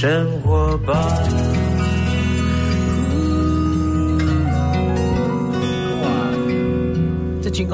[0.00, 1.17] 生活吧。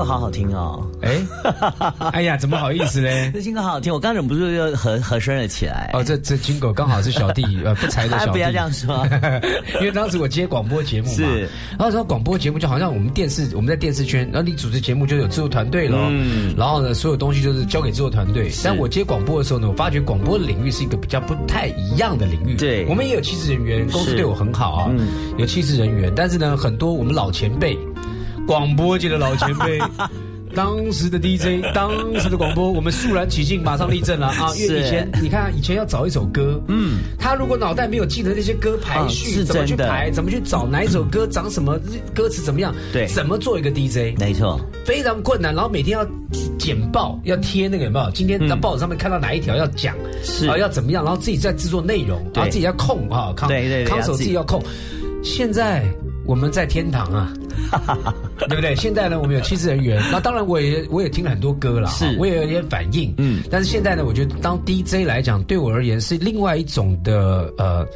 [0.04, 0.86] 歌好好听哦！
[1.00, 1.26] 哎，
[2.12, 3.30] 哎呀，怎么好意思嘞？
[3.34, 5.90] 这军歌好好听，我刚忍不住又和和声了起来。
[5.94, 9.06] 哦，这这军狗刚好是小弟 呃不才的小弟，不要这样说。
[9.80, 18.50] 因为当时我接广播节目嘛，是，然后说广播节目就好像我们电视我们在电视圈，然后你主持节目就有制作团队了，嗯，然后呢所有东西就是交给制作团队。
[18.62, 22.56] 但我接广播的时候呢，我发觉广播的领域是一个比较不太一样的领域。
[22.56, 24.90] 对，我们也有气质人员，公司对我很好啊，
[25.38, 27.78] 有气质人员，但是呢，很多我们老前辈。
[28.46, 29.78] 广播界的老前辈，
[30.54, 31.90] 当时的 DJ， 当
[32.20, 34.52] 时的广播，我们肃然起敬，马上立正了啊！
[34.56, 41.78] 因为以前你看，以前要找一首歌，嗯，他如果脑袋没有记得那些歌排序，怎么去排，怎么去找哪一首歌长什么
[42.14, 45.54] 歌词怎么样，对，怎么做一个 DJ，没错，非常困难。
[45.54, 46.06] 然后每天要
[46.58, 48.10] 剪报，要贴那个有没有？
[48.12, 51.02] 今天在报纸上面看到哪一条要讲，是啊，要怎么样？
[51.02, 54.62] 然后自己在制作内容，然后自己要控啊，康对对，康手自己要控。
[55.24, 55.82] 现在
[56.26, 57.32] 我们在天堂啊。
[58.48, 58.74] 对不对？
[58.76, 63.42] 现在呢，我们有七十人员，那当然我也我也听了很多歌了，是，我也有点反应，嗯。
[63.50, 67.86] 但是现在呢，我觉得当 DJ 来讲，对我而言是另外一种的呃，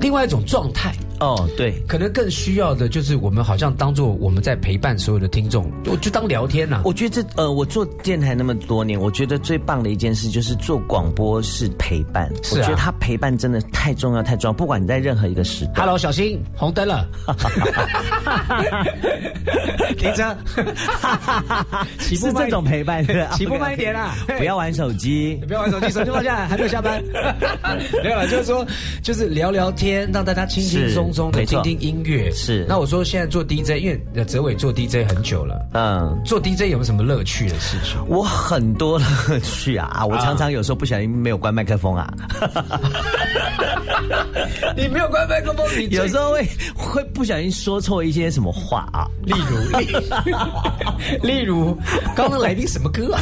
[0.00, 0.92] 另外一种状态。
[1.20, 6.82] 哦，对，可能更需要的就是我们好像当做我们在陪伴所有的听众，我就当聊天呐。
[6.84, 12.30] 我觉得这呃，我做电台那么多年，我觉得最棒的一件事就是做广播是陪伴。
[12.44, 15.72] 是我觉得他陪伴真的太重要太重要，不管你在任何一个时代。
[15.78, 17.04] Hello，小心红灯了。
[19.98, 20.36] 停车，
[21.98, 23.04] 是这种陪伴，
[23.34, 27.02] 起步慢一点啦，不要玩手机，不要玩手机，手机放下，还没有下班。
[28.02, 28.66] 没有了，就是说，
[29.02, 32.30] 就是聊聊天，让大家轻轻松松的听听音乐。
[32.32, 37.96] 是，那我说现在做 DJ，因为泽伟做 DJ 很久了，嗯，做 DJ 有没有什么乐趣的事情？
[38.06, 42.12] 我很多乐趣啊，我常常有时候不小心没有关麦克风啊。
[44.76, 49.56] 你没有关麦克风，你有时候会会不小心说错一些什么话啊，例如，
[51.26, 51.76] 例如，
[52.14, 53.20] 刚刚来的什么歌啊？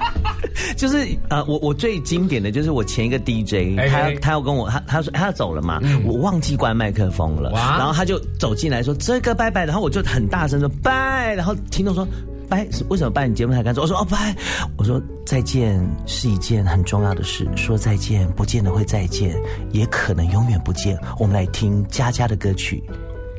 [0.76, 12.06] 就是呃，我我最经典的就是我前一个 DJ，他他要跟我他他说他要走了嘛，我忘记关麦克风了，然后他就走进来说这个拜拜，然后我就很大声说拜，然后听众说。
[12.48, 13.26] 拜，为什么拜？
[13.26, 13.80] 你节目才开始？
[13.80, 14.32] 我说哦拜，
[14.76, 19.36] 我说再见是一件很重要的事，说再见不见得会再见，
[19.72, 20.96] 也可能永远不见。
[21.18, 22.80] 我们来听佳佳的歌曲《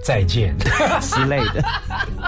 [0.08, 0.56] 再见》
[1.04, 1.62] 之类的。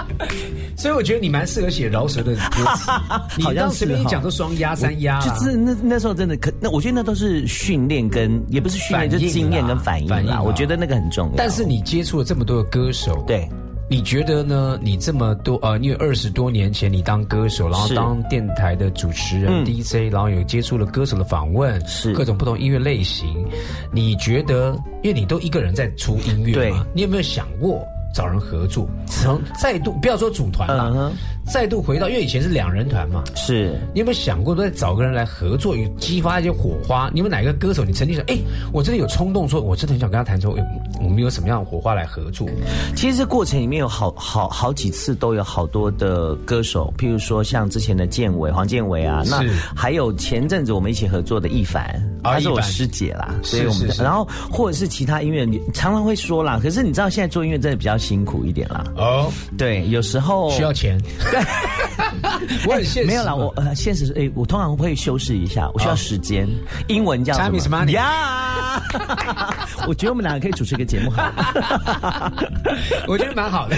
[0.76, 2.90] 所以我觉得你蛮适合写饶舌的歌词。
[3.40, 10.42] 你当时便一讲都双压三压，就是那那时候真的可，那我觉得那都是训练跟也不是训练，就是经验跟反应啦。
[10.42, 11.34] 我觉得那个很重要。
[11.38, 13.48] 但是你接触了这么多的歌手，对。
[13.90, 14.78] 你觉得呢？
[14.80, 23.44] 你这么多呃，因为二十多年前你当歌手，然后当电台的主持人 DJ，然后有接触了歌手的访问，是各种不同音乐类型。
[23.90, 27.84] 你觉得，因为你都一个人在出音乐嘛，你有没有想过
[28.14, 28.88] 找人合作？
[29.06, 31.12] 从再度不要说组团了。
[31.52, 37.10] 再度回到，因为以前是两人团嘛，是你有没有想过，再找个人来合作，有激发一些火花？
[37.12, 38.38] 你们哪个歌手，你曾经想，哎，
[38.72, 40.64] 我真的有冲动，说我真的很想跟他谈，说，哎，
[41.02, 42.48] 我们有什么样的火花来合作？
[42.94, 49.42] 其实这过程里面有好好好几次都有好多的歌手，譬如说像之前的建伟、黄建伟啊，那
[49.74, 58.84] 还有前阵子我们一起合作的易凡，她是我师姐啦，所以我们然后或者是其他音乐，常常会说啦，可是你知道现在做音乐真的比较辛苦一点啦。
[58.96, 61.00] 哦，对，有时候需要钱。
[62.66, 66.48] 我很现实，没有啦，我呃，现实是，哎，我通常会修饰一下，我需要时间。
[66.88, 67.84] 英文叫什么？
[67.90, 68.82] 呀，
[69.86, 71.12] 我觉得我们两个可以主持一个节目，
[73.08, 73.76] 我觉得蛮好的。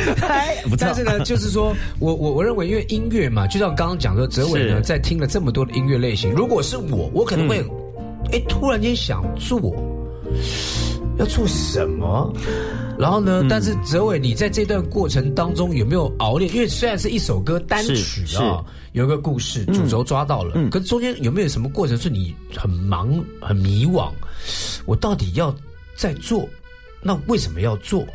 [0.79, 7.65] 但是呢，就是说我我我认为，因为音乐嘛，就像刚刚讲的，泽伟呢，在听了这么多的音乐类型，如果是我，我可能会，
[8.33, 9.61] 哎，突然间想做，
[11.19, 12.33] 要做什么？
[12.99, 13.45] 然后呢？
[13.49, 16.53] 但是泽伟，你在这段过程当中有没有熬练？
[16.55, 23.09] 因为虽然是一首歌单曲啊，有一个故事主轴抓到了，可是中间有没有什么过程是你很忙、
[23.41, 24.11] 很迷惘？
[24.87, 25.55] 我到底要
[25.97, 26.49] 在做？
[27.03, 28.07] 那为什么要做？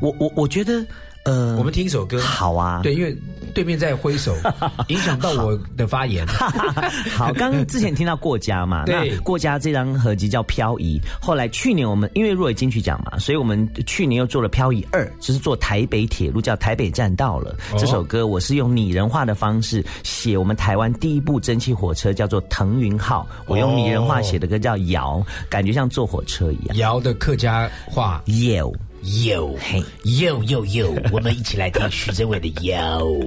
[0.00, 0.84] 我我我觉得。
[1.24, 2.80] 呃，我们听一首歌，好啊。
[2.82, 3.16] 对，因为
[3.54, 4.34] 对面在挥手，
[4.88, 6.26] 影响到我的发言。
[7.14, 11.00] 好，刚刚之前听到过家嘛， 对，过家这张合集叫《漂移》。
[11.24, 18.26] 后来去年我们因为若伟金曲奖嘛，所以我们去年又做了《漂移二》，就是做台北铁路叫台北站到了这首歌。
[18.26, 23.24] 我是用拟人化的方式写我们台湾第一部蒸汽火车，叫做腾云号。
[23.46, 26.76] 我用拟人化写的歌叫《摇》，感觉像坐火车一样。
[26.78, 28.74] 摇的客家话有。
[29.02, 29.58] 有
[30.04, 33.20] 有有有， 我们一起来听徐志伟的有。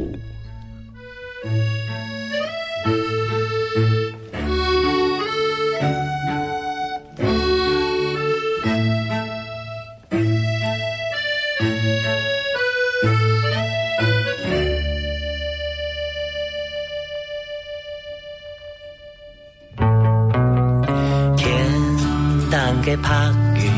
[22.50, 23.71] 淡淡的白云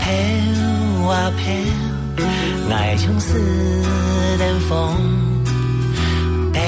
[0.00, 0.75] 飘。
[1.06, 1.46] 飘啊飘，
[2.68, 3.38] 爱像似
[4.38, 4.76] 阵风
[6.52, 6.60] 飘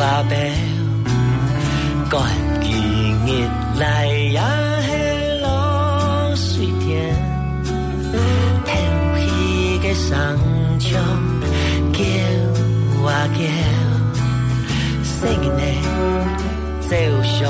[0.00, 0.36] 啊飘，
[2.08, 2.22] 赶
[2.60, 2.70] 几
[3.26, 3.28] 日
[3.80, 4.38] 来也
[4.86, 4.88] 系
[5.42, 5.46] 落
[6.36, 6.86] 水天，
[8.64, 8.70] 跳
[9.18, 9.20] 起
[9.82, 10.38] 嘅山
[10.78, 10.86] 丘
[11.92, 11.98] 叫
[13.08, 13.42] 啊叫，
[15.02, 15.62] 声音呢？
[16.88, 17.40] 走上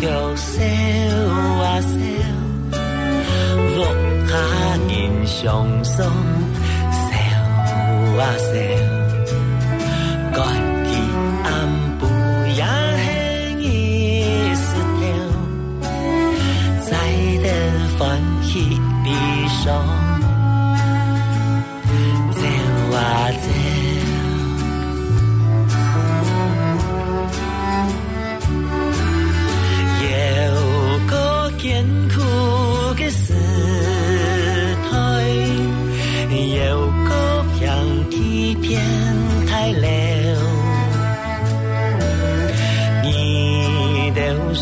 [0.00, 0.04] 桥，
[0.36, 0.54] 笑
[1.62, 1.92] 啊笑，
[5.34, 6.06] 上霜，
[6.92, 7.10] 笑
[8.18, 8.52] 啊笑，
[10.32, 10.38] 赶
[10.86, 10.88] 去
[11.42, 11.46] 暗
[11.98, 12.02] 布
[12.46, 12.62] 也
[13.02, 13.04] 轻
[13.60, 13.64] 易
[14.54, 14.62] 湿
[14.96, 15.02] 条，
[16.82, 16.88] 在
[17.42, 17.46] 的
[17.98, 17.98] 欢
[18.42, 18.52] 喜
[19.04, 19.06] 悲
[19.48, 19.66] 伤，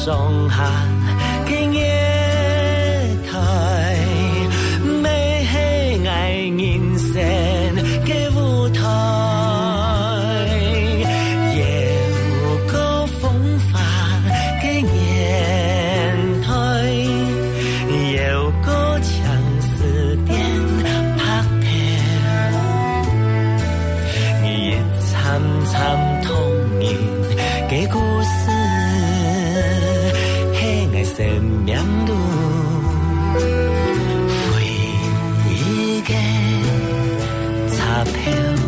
[0.04, 0.81] 上下。
[38.04, 38.61] 走，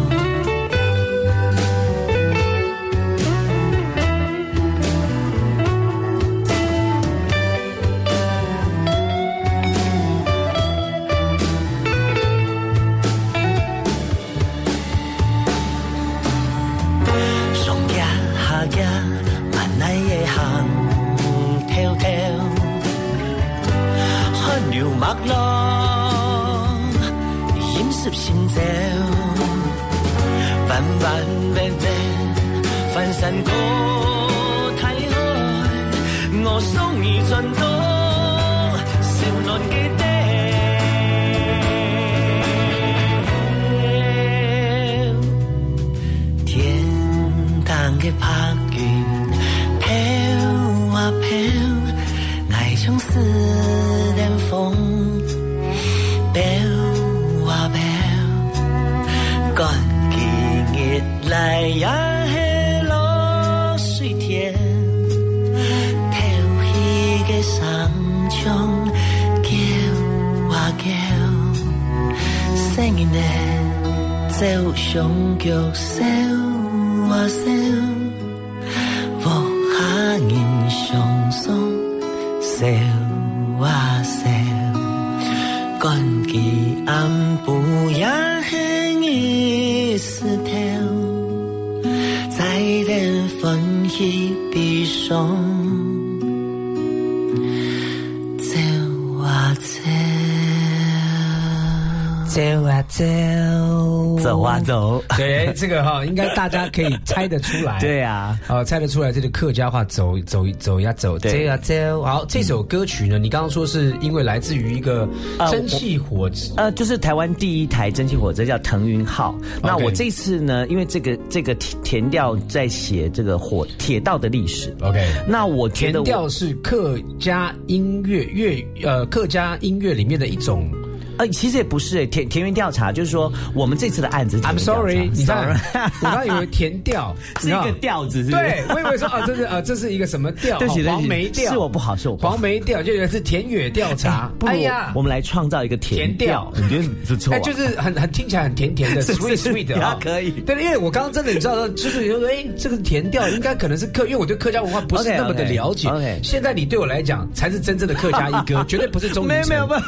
[105.64, 107.80] 这个哈，应该大家可以猜得出来。
[107.80, 112.02] 对呀，哦，猜得出来，这个客家话走走走呀走，走呀走。
[112.02, 115.08] 好，这首歌曲呢，你刚刚说是因为来自于一个
[115.50, 119.34] 蒸汽火车，呃，就是台湾第一台蒸汽火车叫腾云号。
[119.62, 124.76] 那我这次呢，因为这个这个填填调在写这个火铁道的历史。
[124.82, 130.70] OK，那我填调是客家音乐乐呃客家音乐里面的一种。
[131.18, 134.40] 呃，其实也不是诶，田田园调查就是说，我们这次的案子。
[134.40, 135.48] I'm sorry，你看，
[136.02, 140.58] 我刚以为田调是一个调子，是对，我以为说啊，这是啊，这是一个什么调？
[140.86, 144.30] 黄梅调是我不好，是我黄梅调，就以为是田野调查。
[144.46, 147.32] 哎呀，我们来创造一个田调，你觉得是错？
[147.34, 150.30] 哎，就是很很听起来很甜甜的， sweet sweet 的，可以。
[150.42, 155.88] 对，因为我刚刚真的你知道，就是说，哎，这个田调应该可能是客，因为我对客家文化不是那么的了解。
[156.22, 159.80] 现在你对我来讲才是真正的客家一哥， 绝对不是中没有没有没有，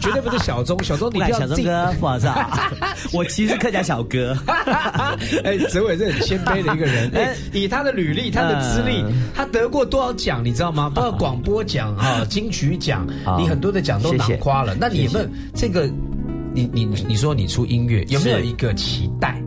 [0.00, 1.38] 绝对不是小钟，小钟你不要。
[1.38, 2.28] 小钟哥，不好意思，
[3.16, 4.36] 我其实客家小哥。
[5.44, 7.10] 哎，泽伟是很谦卑的一个人。
[7.16, 9.04] 哎，以他的履历，他的资历，
[9.34, 10.90] 他得过多少奖，你知道吗？
[10.94, 13.06] 包括广播奖啊、金曲奖，
[13.38, 14.76] 你很多的奖都拿夸了。
[14.78, 15.88] 那你有没有这个？
[16.52, 19.40] 你你你说你出音乐有没有一个期待？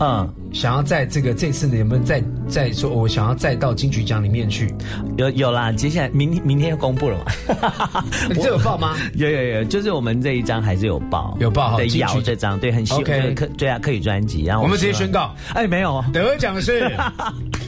[0.00, 0.26] 嗯。
[0.56, 2.88] 想要在这个这次你，有没有再再说？
[2.88, 4.74] 我想要再到金曲奖里面去？
[5.18, 8.02] 有有啦，接下来明天明天要公布了嘛？
[8.30, 8.96] 你 这有报吗？
[9.16, 11.76] 有有有，就是我们这一张还是有报，有报。
[11.76, 13.04] 对，摇这张对，很喜欢。
[13.34, 14.44] 可对啊，可以专辑。
[14.44, 16.90] 然后我们直接宣告，哎，没有得奖是。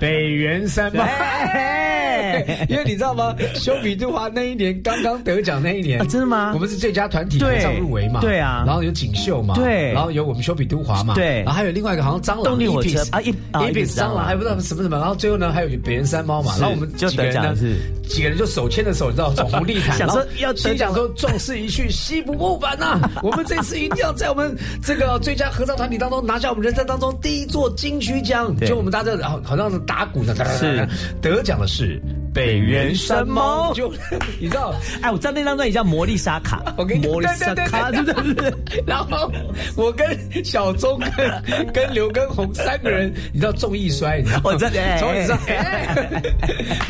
[0.00, 1.04] 北原山猫，
[2.68, 3.34] 因为你知道吗？
[3.54, 6.52] 修比杜华那一年刚刚得奖那一年，真的吗？
[6.54, 17.76] 我们是最佳团体合唱入围嘛，对啊，然后有锦绣嘛，对，然后有我们修比杜华嘛，对，然后还有另外一个好像蟑螂，动力火车啊，一一笔蟑螂，还不知道什么什么，然后最后呢还有北原山猫嘛，然后我们就得奖是。
[18.06, 30.34] 几个人就手牵着手，你知道走红地毯， 想说要心想说壮士一去西不复返呐， 我们这次一定要在我们这个最佳合唱团体当中拿下我们人生当中第一座金曲奖，就我们大家好好像是打鼓的。
[30.58, 30.86] 是
[31.20, 32.00] 得奖的是
[32.32, 33.92] 北原山猫，就
[34.38, 38.54] 你知道，哎，我知道那张专辑叫《魔力沙卡》，我魔力沙卡，真的是。
[38.86, 39.32] 然后
[39.76, 44.42] 我跟小钟跟跟刘根红三个人，你知道重易摔，你知道吗？
[44.44, 45.36] 我真的，从此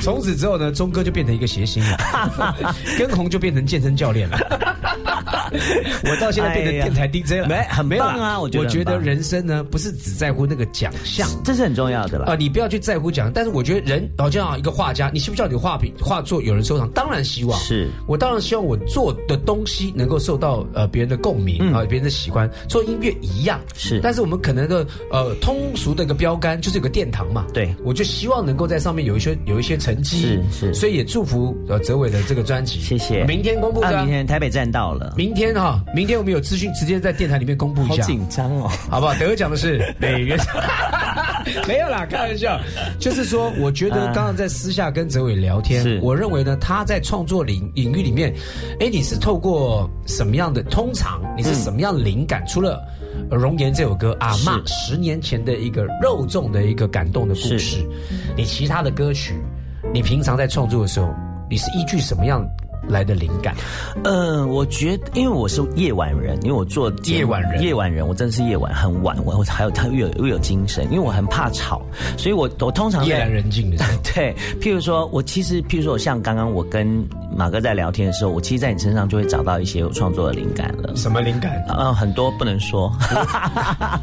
[0.02, 5.15] 从此之后呢，钟哥就变成一个谐星了， 根红就变成健身教练了。
[6.04, 8.40] 我到现在变成电台 DJ 了，没很棒啊！
[8.40, 12.36] 我觉得我觉得人生呢，不是只在乎那个奖项，这是很重要的啦啊！
[12.36, 13.30] 你不要去在乎奖。
[13.34, 16.88] 但是我觉得人，好像一个画家，你希不希望你的画笔、画作有人收藏？
[16.90, 17.58] 当然希望。
[17.58, 22.48] 是我当然希望我做的东西能够受到呃别人的共鸣啊，别人的喜欢。
[22.68, 27.44] 做音乐一样是，但是我们可能的呃通俗的一个标杆就是有个殿堂嘛。
[27.52, 30.20] 对，我就希望能够在上面有一些有一些成绩。
[30.20, 32.80] 是是，所以也祝福呃泽伟的这个专辑。
[32.80, 33.24] 谢谢。
[33.24, 35.14] 明天公布的，明天台北站到了。
[35.16, 38.02] 明天哈，明天我们有资讯直接在电台里面公布一下。
[38.02, 39.14] 好紧张哦，好不好？
[39.14, 40.38] 得奖的是 美元。
[41.66, 42.60] 没有啦，开玩笑，
[42.98, 48.34] 就是说，我觉得刚刚在私下跟泽伟聊天，我认为呢，他在创作领领域里面，
[48.78, 50.62] 哎，你是透过什么样的？
[50.64, 52.44] 通常你是什么样的灵感？
[52.46, 52.82] 除了
[53.34, 57.78] 《容颜》这首歌，阿妈十年前的一个肉粽的一个感动的故事，
[58.36, 59.34] 你其他的歌曲，
[59.94, 61.08] 你平常在创作的时候，
[61.48, 62.46] 你是依据什么样？
[62.88, 63.54] 来的灵感，
[64.04, 71.82] 嗯，我觉得，因为我是夜晚人，因为我做夜晚人，夜晚人，我真的是夜晚很晚，我我还有他又有又有精神，因为我很怕吵，
[72.16, 77.04] 所以我我通常夜阑人静的， 对，譬如说，我其实譬如说，像刚刚我跟
[77.36, 80.94] 马哥在聊天的时候，我其实在你身上就会找到一些有创作的灵感了。
[80.94, 81.60] 什么灵感？
[81.68, 82.88] 嗯，很多不能说。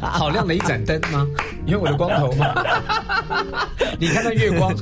[0.02, 1.26] 好亮的一盏灯吗？
[1.64, 2.52] 因为我的光头吗？
[3.98, 4.74] 你看到月光。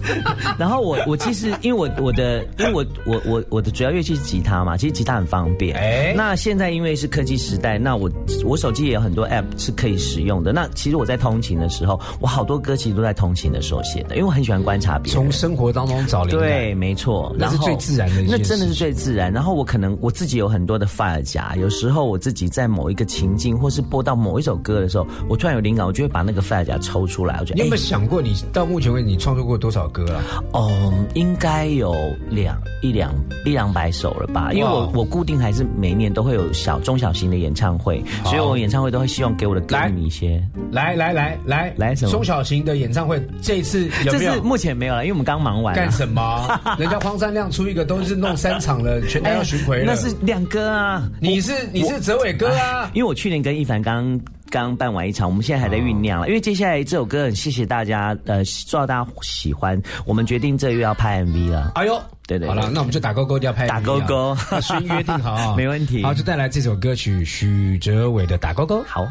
[0.58, 3.91] 然后我我其实因为我我的因为我我我我的主要。
[3.92, 4.76] 乐器是吉他嘛？
[4.76, 5.76] 其实吉他很方便。
[5.76, 8.10] 哎，那现在因为是科技时代，那我
[8.44, 10.52] 我手机也有很多 App 是可以使用的。
[10.52, 16.48] 那其实我在通勤的时候，我好多歌其实都在通勤的时候写的，因为我很喜欢观察别人，从生活当中找灵感。
[16.48, 18.22] 对，没错，那是最自然的。
[18.28, 19.32] 那真的是最自然。
[19.32, 27.38] 然后我可能我自己有很多的 file 夹，有时候我自己在某一个情境，或是播到某一首歌的时候，我突然有灵感，我就会把那个 file 夹抽出来。
[27.40, 30.22] 我觉得你有没有想过，你到目前为止你创作过多少歌啊？
[30.52, 31.94] 哦，应该有
[32.30, 33.12] 两一两
[33.44, 33.81] 一两百。
[33.90, 44.42] 首了吧，因为我我固定还是每年都会有小中小型的演唱会，所以我演唱会都会希望给我的歌迷一些来来来来来什么中小型的演唱会，这一次有没有？
[44.42, 45.74] 目前没有了，因为我们刚忙完。
[45.74, 46.60] 干什么？
[46.78, 49.84] 人家荒山亮出一个都是弄三场了，全台要巡回了。
[49.86, 54.20] 那是亮哥啊，你是你是泽伟哥啊，因为我去年跟一凡刚。
[54.52, 56.28] 刚办完一场，我们现在还在酝酿了。
[56.28, 61.72] 因为接下来这首歌很谢谢大家，呃，受到大家喜欢，我们决定这月要拍 MV 了。
[61.74, 66.02] 哎呦，对对，好了，那我们就打勾勾要拍打勾勾，先约定好， 没问题。
[66.02, 68.84] 好，就带来这首歌曲许哲伟的打勾勾。
[68.86, 69.08] 好。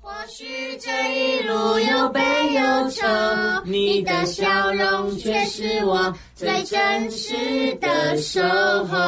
[0.00, 0.44] 或许
[0.80, 2.20] 这一路有悲
[2.52, 3.06] 有愁，
[3.64, 7.32] 你的笑容却是我最真实
[7.80, 8.42] 的守
[8.86, 8.98] 候。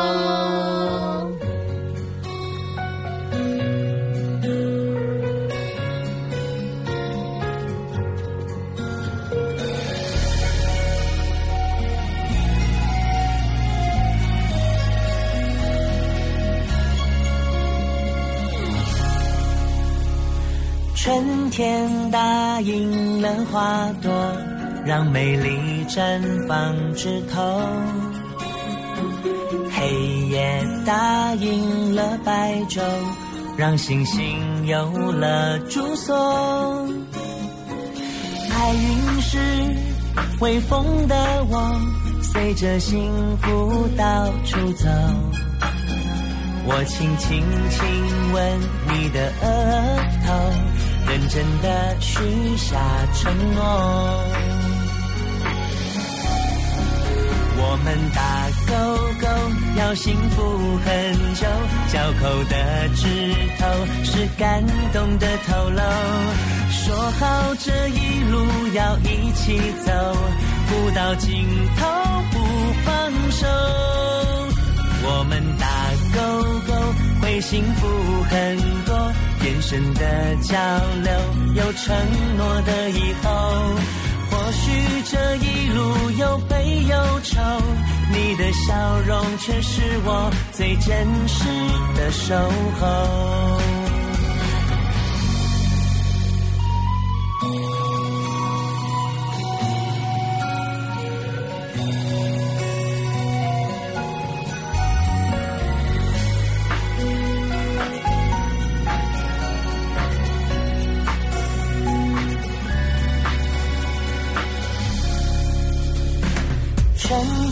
[21.07, 24.11] 春天答应了花朵，
[24.85, 27.63] 让美丽绽放枝头。
[29.71, 29.89] 黑
[30.29, 32.83] 夜答应了白昼，
[33.57, 36.85] 让星星有了住所。
[38.51, 39.39] 白云是
[40.41, 41.15] 微风的
[41.49, 41.81] 我，
[42.21, 44.89] 随着幸福到处走。
[46.69, 50.76] 我轻轻亲吻你的额头。
[51.09, 52.21] 认真的许
[52.57, 52.77] 下
[53.15, 53.63] 承诺，
[57.59, 58.21] 我们打
[58.67, 58.73] 勾
[59.21, 59.27] 勾，
[59.79, 61.47] 要幸福很久。
[61.93, 63.03] 交口的指
[63.59, 63.63] 头
[64.05, 65.81] 是感动的透露。
[66.71, 68.35] 说好这一路
[68.75, 69.93] 要一起走，
[70.69, 71.47] 不到尽
[71.77, 71.87] 头
[72.33, 72.35] 不
[72.85, 72.91] 放
[73.31, 73.47] 手。
[75.09, 75.67] 我们打
[76.15, 76.19] 勾
[76.67, 76.75] 勾，
[77.23, 77.87] 会幸福
[78.25, 79.13] 很多。
[79.47, 80.57] 眼神的交
[81.05, 81.13] 流，
[81.55, 81.97] 有承
[82.37, 83.31] 诺的以后。
[84.29, 87.41] 或许这一路有悲有愁，
[88.11, 91.45] 你的笑容却是我最真实
[91.97, 92.35] 的守
[92.81, 93.76] 候。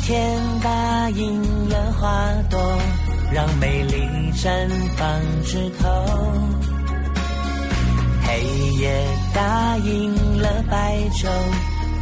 [0.07, 2.61] 天答应了花朵，
[3.33, 4.69] 让美丽绽
[4.99, 5.89] 放枝头。
[8.23, 8.43] 黑
[8.79, 11.27] 夜答应了白昼，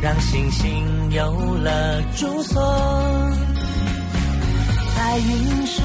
[0.02, 2.60] 让星星有了住所。
[4.96, 5.82] 白云是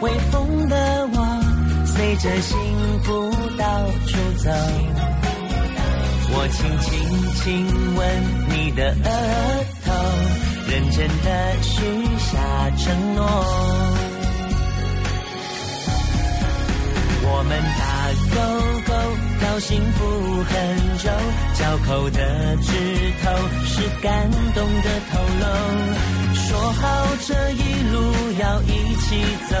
[0.00, 2.58] 微风的我，随着幸
[3.02, 4.50] 福到处走。
[6.32, 6.90] 我轻轻
[7.34, 8.00] 亲吻
[8.48, 10.49] 你的额头。
[10.70, 11.82] 认真的许
[12.16, 13.26] 下承诺，
[17.24, 17.82] 我们打
[18.36, 18.38] 勾
[18.86, 18.94] 勾，
[19.46, 19.98] 要幸福
[20.44, 20.54] 很
[20.98, 21.10] 久。
[21.54, 22.70] 交口的指
[23.20, 23.26] 头
[23.66, 25.44] 是感动的透露，
[26.36, 26.84] 说好
[27.26, 27.96] 这一路
[28.38, 29.08] 要一起
[29.50, 29.56] 走，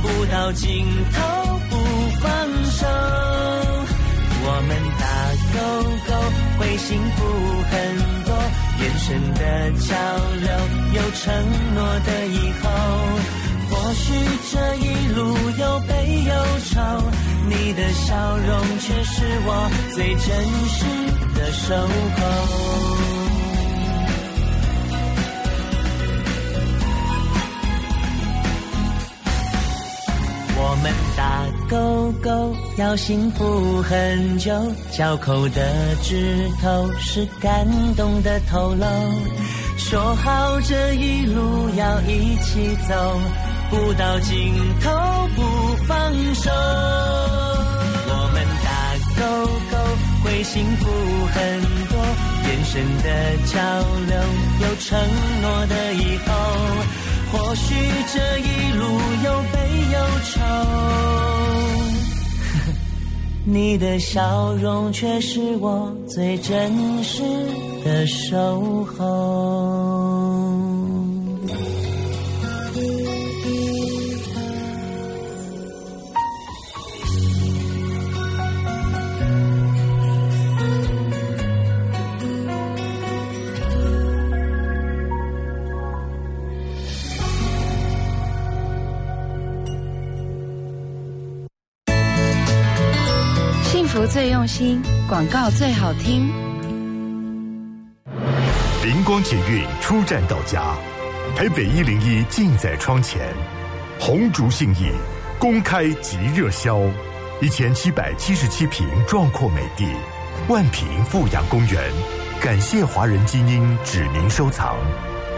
[0.00, 1.74] 不到尽头不
[2.20, 2.24] 放
[2.70, 2.86] 手。
[4.48, 5.04] 我们打
[5.58, 5.58] 勾
[6.06, 6.14] 勾，
[6.60, 7.18] 会幸福
[7.68, 7.74] 很
[8.24, 8.30] 多。
[8.80, 9.94] 眼神的交
[10.40, 10.48] 流，
[10.94, 11.24] 有承
[11.74, 12.64] 诺的以后。
[13.68, 14.14] 或许
[14.52, 15.18] 这一路
[15.58, 16.32] 有悲有
[16.70, 16.80] 愁，
[17.48, 20.24] 你的笑容却是我最真
[20.68, 20.84] 实
[21.34, 21.74] 的守
[22.16, 22.95] 候。
[30.78, 34.52] 我们打勾勾，要幸福很久。
[34.92, 38.84] 交口的指头是感动的透露。
[39.78, 43.18] 说好这一路要一起走，
[43.70, 44.90] 不到尽头
[45.34, 45.42] 不
[45.86, 46.50] 放手。
[48.08, 48.68] 我们打
[49.18, 49.24] 勾
[49.72, 49.78] 勾，
[50.24, 50.86] 会幸福
[51.32, 51.96] 很多。
[52.44, 53.08] 眼神的
[53.46, 53.58] 交
[54.08, 54.14] 流，
[54.60, 54.98] 有承
[55.40, 56.28] 诺的以后。
[57.32, 57.74] 或许
[58.12, 58.84] 这一路
[59.24, 59.58] 有悲
[59.92, 60.40] 有愁，
[63.44, 67.22] 你的笑容却是我最真实
[67.84, 70.25] 的守候。
[94.04, 96.28] 最用心，广告最好听。
[98.84, 100.74] 灵光捷运出站到家，
[101.36, 103.32] 台北一零一近在窗前，
[104.00, 104.90] 红竹信义
[105.38, 106.80] 公开即热销，
[107.40, 109.86] 一千七百七十七平壮阔美地，
[110.48, 111.80] 万平富阳公园，
[112.40, 114.76] 感谢华人精英指名收藏，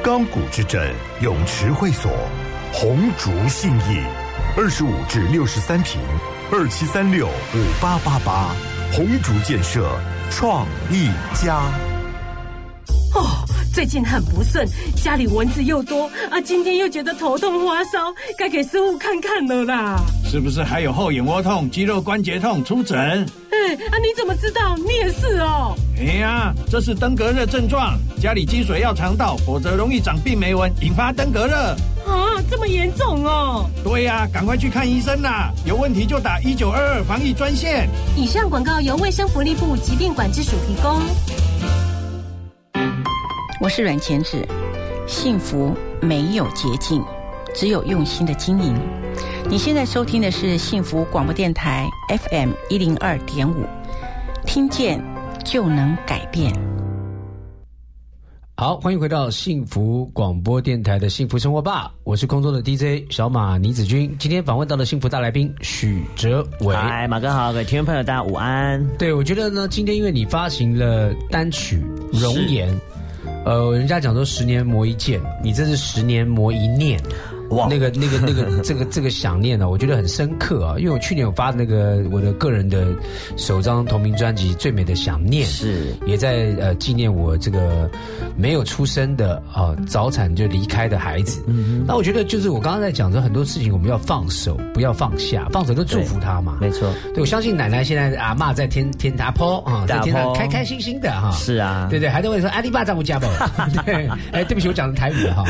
[0.03, 2.11] 钢骨之镇泳池会所，
[2.73, 4.03] 红竹信义
[4.57, 6.01] 二十五至六十三平。
[6.51, 8.55] 二七三六五八八八，
[8.91, 9.87] 红竹建设
[10.31, 11.61] 创意家。
[13.15, 20.01] 哦，最近很不顺，家里蚊子又多啊，今天又觉得头痛发烧，该给师傅看看了啦。
[20.25, 22.65] 是不是还有后眼窝痛、肌肉关节痛？
[22.65, 22.99] 出诊。
[22.99, 24.75] 哎啊，你怎么知道？
[24.79, 25.77] 你也是哦。
[25.99, 31.77] 哎呀，这是登革热症状，家里积水要肠道，否则容易长病媒蚊，引发登革热。
[32.09, 33.69] 啊，这么严重哦！
[33.85, 35.53] 对呀，赶快去看医生啦！
[35.65, 37.89] 有问题就打一九二二防疫专线。
[38.17, 41.01] 以上广告由卫生福利部疾病管制署提供。
[43.61, 44.47] 我是阮前子，
[45.07, 47.05] 幸福没有捷径，
[47.55, 48.75] 只有用心的经营。
[49.51, 53.67] 你现在收听的是幸福广播电台 FM 一零二点五，
[54.47, 55.03] 听见
[55.45, 56.53] 就能改变。
[58.61, 64.13] 好，欢迎回到幸福广播电台的幸福生活吧，我是空中的 DJ 小马倪子君。
[64.19, 66.75] 今天访问到了幸福大来宾许哲伟。
[66.75, 68.85] 嗨，马哥好，各位听众朋友大家午安。
[68.99, 71.81] 对，我觉得呢，今天因为你发行了单曲
[72.21, 72.69] 《容颜》，
[73.45, 77.01] 呃，人家讲说十年磨一剑，你这是十年磨一念。
[77.51, 80.77] 哇，那个、那个、那个，这个、这个想念呢，我觉得很深刻啊。
[80.79, 82.87] 因为我去年有发那个我的个人的
[83.37, 87.91] 首张同名专辑《最美的想念》，是也在呃纪念我这个
[88.37, 91.43] 没有出生的啊早产就离开的孩子。
[91.47, 96.59] 嗯那我觉得就是我刚刚在讲的很多事情，我们要放手，不要放下，放手就祝福他嘛。
[96.61, 101.31] 没错，对我相信奶奶现在阿妈在天天大坡啊，在天上开开心心的哈。
[101.33, 103.27] 是啊，对对，还在问说阿里巴巴我家不？
[103.87, 105.45] 对，哎，对不起，我讲的台语哈。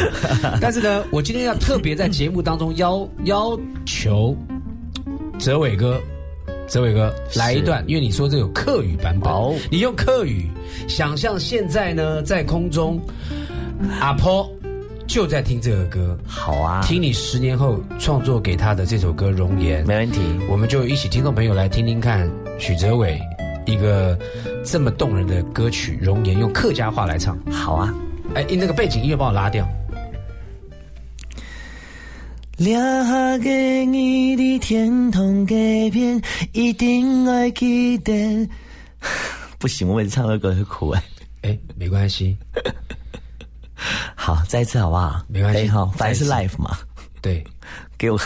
[0.61, 1.88] 但是呢，我今天要特别。
[1.89, 4.37] 别在节目当中要要求
[5.39, 5.99] 泽伟哥，
[6.67, 9.33] 泽伟哥来一段，因为你说这有客语版本，
[9.71, 10.51] 你用客语
[10.87, 13.01] 想象现在呢在空中，
[14.03, 14.47] 阿婆
[15.07, 20.21] 就在听这个歌，好啊，听你十年后创作给他的这首歌《容颜》，没问题，
[20.51, 23.19] 我们就一起听众朋友来听听看许泽伟
[23.65, 24.15] 一个
[24.63, 27.95] 这么动人的歌曲《容颜》，用客家话来唱，好啊，
[28.35, 29.67] 哎，那个背景音乐帮我拉掉。
[32.59, 32.77] 留
[33.41, 35.55] 给你的天堂改
[35.91, 36.21] 变，
[36.53, 38.49] 一定爱记得。
[39.59, 41.03] 不行，我每次唱的歌会哭哎。
[41.43, 42.37] 哎，没关系。
[44.17, 45.25] 好，再一次好不好？
[45.29, 46.77] 没关系，好，反正是 life 嘛。
[47.23, 47.45] 对，
[47.97, 48.21] 给我。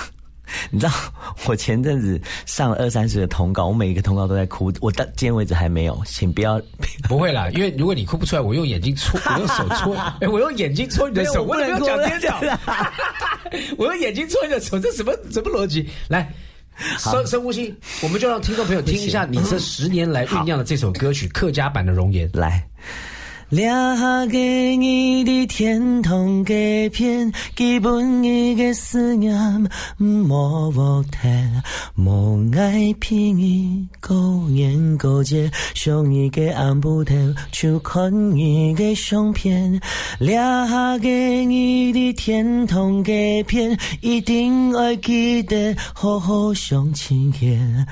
[0.71, 0.93] 你知道
[1.47, 4.73] 我前阵子上了二三十个通告，我每一个通告都在哭。
[4.81, 6.61] 我到今天为止还没有，请不要。
[7.09, 12.41] 不会啦，因为如果你哭不出来，我用眼睛戳，我用手戳，哎，我用眼睛戳你的手，我不能讲颠倒。
[13.77, 15.89] 我用眼睛戳你的手，这什么什么逻辑？
[16.09, 16.33] 来，
[16.99, 22.31] 深深呼吸，我们就让听众朋友听一下你这十年来酝酿的这首歌曲客家版的容颜。
[22.33, 22.67] 来。
[23.53, 23.69] 留
[24.31, 26.55] 给你的天堂歌
[26.91, 31.21] 片，基本你的思念莫忘掉，
[31.95, 34.17] 莫爱骗你过
[34.49, 37.15] 年过节，想你的安不头，
[37.51, 39.79] 就看你的相片。
[40.19, 40.35] 留
[41.03, 43.13] 给你的天堂歌
[43.47, 47.87] 片，一定会记得好好相亲见，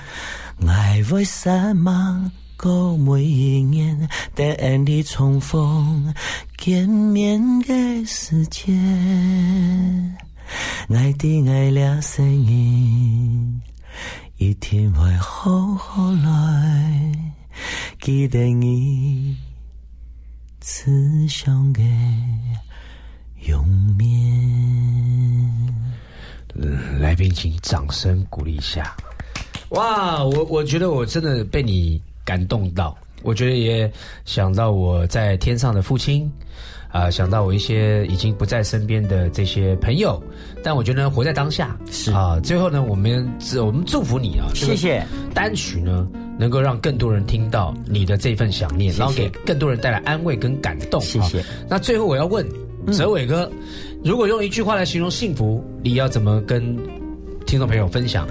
[0.66, 2.32] 爱为什么？
[2.60, 6.12] 过每一年，等你重逢
[6.58, 8.76] 见面的时间，
[10.90, 13.62] 爱的爱了声音，
[14.36, 17.12] 一天会好好来，
[18.02, 19.34] 记得你
[20.60, 21.80] 慈祥的
[23.42, 24.06] 容面。
[27.00, 28.94] 来宾，请掌声鼓励一下。
[29.70, 31.98] 哇，我我觉得我真的被你。
[32.24, 33.90] 感动到，我觉得也
[34.24, 36.30] 想到我在天上的父亲，
[36.90, 40.22] 啊，想到我一些已经不在身边的这些朋友，
[40.62, 42.38] 但我觉得活在当下是啊。
[42.42, 43.28] 最后呢，我们
[43.58, 45.04] 我们祝福你啊，谢谢
[45.34, 46.06] 单曲呢，
[46.38, 51.00] 能够让更多人听到你的这份想念，然后给更多人带来安慰跟感动。
[51.00, 51.44] 谢谢。
[51.68, 52.46] 那最后我要问
[52.92, 53.50] 泽伟哥，
[54.04, 56.99] 如果用一句话来形容幸福，你要怎么跟？
[57.50, 58.28] 听众朋友分享，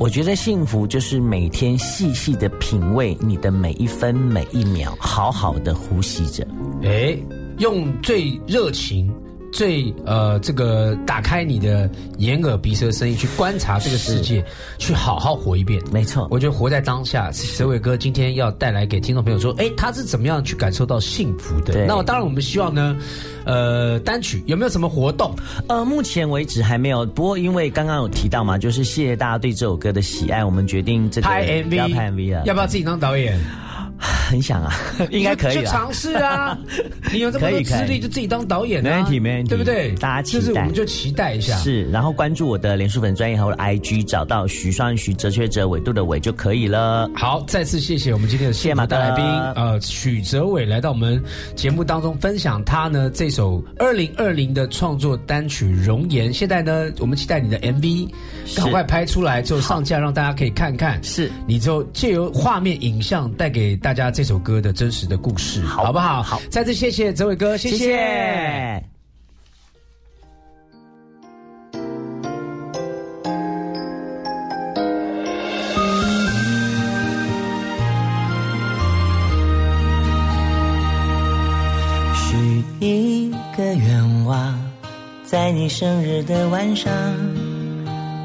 [0.00, 6.42] 我觉得幸福就是每天细细的品味你的每一分每一秒，好好的呼吸着。
[6.82, 7.14] 哎，
[7.58, 9.12] 用最热情。
[9.52, 14.42] 最呃，这个打开你的眼耳鼻舌声音，去观察这个世界，
[14.78, 15.80] 去好好活一遍。
[15.92, 17.30] 没错，我觉得活在当下。
[17.30, 21.84] 泽伟哥今天要带来给听众朋友说，哎，他是怎么样去感受到幸福的？
[21.86, 22.96] 那我当然，我们希望呢，
[23.44, 25.34] 呃，单曲有没有什么活动？
[25.68, 27.04] 呃，目前为止还没有。
[27.04, 33.38] 不过因为刚刚有提到嘛，就是谢谢大家对这首歌的喜爱，我们决定这个拍 MV，要拍 MV 了，要不要自己当导演？
[34.28, 34.72] 很想啊，
[35.10, 36.58] 应该可以尝试啊！
[37.12, 39.92] 你有这么多资历，就自己当导演，没问题，没问题，对不对？
[39.96, 41.56] 大家期待，我们就期待一下。
[41.58, 47.08] 是，然后关注我的脸书粉专业和我的 IG，找到徐双徐哲学者纬度的纬就可以了。
[47.14, 51.22] 好，再次谢谢我们今天的谢马大来宾，呃，许哲伟来到我们
[51.54, 56.32] 节目当中分享他呢这首二零二零的创作单曲《容颜》。
[56.36, 58.08] 现在呢，我们期待你的 MV
[58.56, 61.02] 赶快拍出来之后上架，让大家可以看看。
[61.04, 66.22] 是，你就借由画面影像带给大家这首歌的真实的故事，好不好？
[66.22, 68.82] 好，再次谢谢泽伟哥，谢谢。
[82.14, 84.58] 许一个愿望，
[85.24, 86.90] 在你生日的晚上，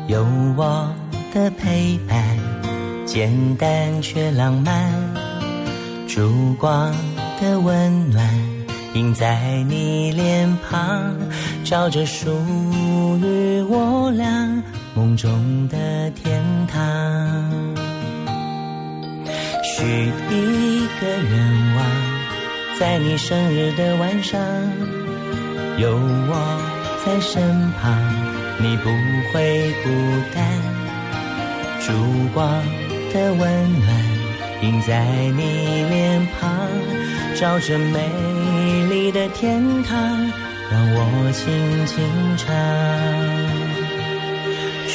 [0.08, 0.26] 有
[0.56, 0.94] 我
[1.34, 2.38] 的陪伴，
[3.06, 5.07] 简单却浪漫。
[6.18, 6.92] 烛光
[7.40, 8.28] 的温暖
[8.96, 11.16] 映在你脸庞，
[11.64, 12.32] 照着属
[13.22, 14.64] 于我俩
[14.96, 16.82] 梦中的天堂。
[19.64, 21.86] 许一个愿望，
[22.80, 24.42] 在你生日的晚上，
[25.78, 26.60] 有我
[27.06, 27.96] 在身旁，
[28.58, 28.90] 你不
[29.32, 29.90] 会孤
[30.34, 30.44] 单。
[31.80, 31.94] 烛
[32.34, 32.50] 光
[33.14, 34.17] 的温暖
[34.62, 36.50] 映在你脸庞，
[37.36, 38.10] 照着美
[38.90, 39.96] 丽的天堂，
[40.72, 42.04] 让我轻轻
[42.38, 42.46] 唱。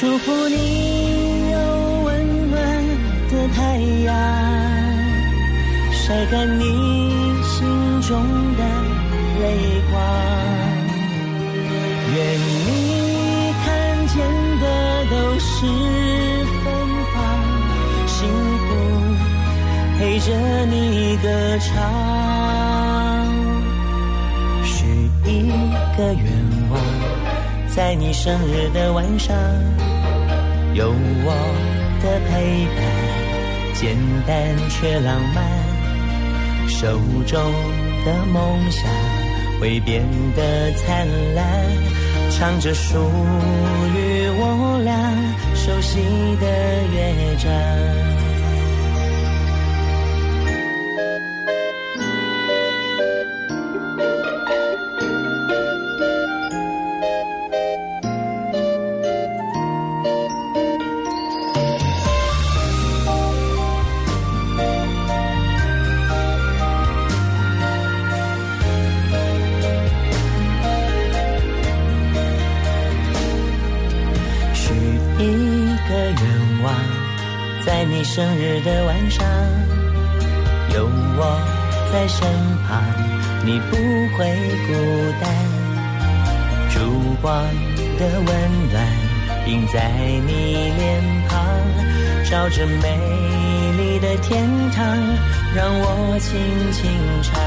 [0.01, 1.57] 祝福你有
[2.05, 2.59] 温暖
[3.31, 4.12] 的太阳。
[5.92, 6.64] 晒干你
[7.44, 7.64] 心
[8.03, 8.11] 中
[8.57, 8.62] 的
[9.40, 9.44] 泪
[9.92, 9.94] 光，
[12.12, 13.64] 愿你看
[14.09, 14.16] 见
[14.61, 14.64] 的
[15.09, 15.51] 都是
[20.03, 20.33] 陪着
[20.67, 21.29] 你歌
[21.61, 21.71] 唱。
[24.65, 24.85] 许
[25.25, 25.49] 一
[25.97, 26.25] 个愿
[26.71, 26.81] 望，
[27.69, 29.33] 在你生日的晚上，
[30.75, 31.33] 有我
[32.03, 32.85] 的陪伴，
[33.75, 35.47] 简单却浪漫。
[36.67, 37.41] 手中
[38.05, 38.83] 的梦想
[39.61, 41.45] 会变得灿烂，
[42.33, 42.99] 唱着属
[43.95, 44.93] 于我俩
[45.55, 46.01] 熟悉
[46.41, 46.47] 的
[46.93, 48.32] 乐章。
[89.53, 89.93] 映在
[90.27, 90.33] 你
[90.79, 91.37] 脸庞，
[92.31, 92.88] 照着美
[93.77, 94.83] 丽的天堂，
[95.55, 96.41] 让我轻
[96.73, 96.91] 轻
[97.23, 97.38] 唱。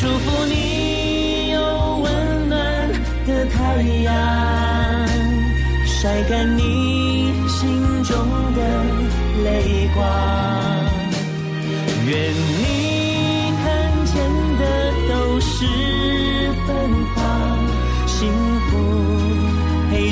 [0.00, 1.60] 祝福你有
[1.98, 2.56] 温暖
[3.26, 4.08] 的太阳，
[5.86, 7.28] 晒干你。
[7.48, 7.68] 心
[8.04, 8.16] 中
[8.54, 8.60] 的
[9.42, 9.98] 泪光，
[12.06, 13.66] 愿你看
[14.06, 14.14] 见
[14.58, 14.62] 的
[15.08, 15.66] 都是
[16.64, 16.68] 芬
[17.16, 17.18] 芳，
[18.06, 18.16] 幸
[18.70, 18.70] 福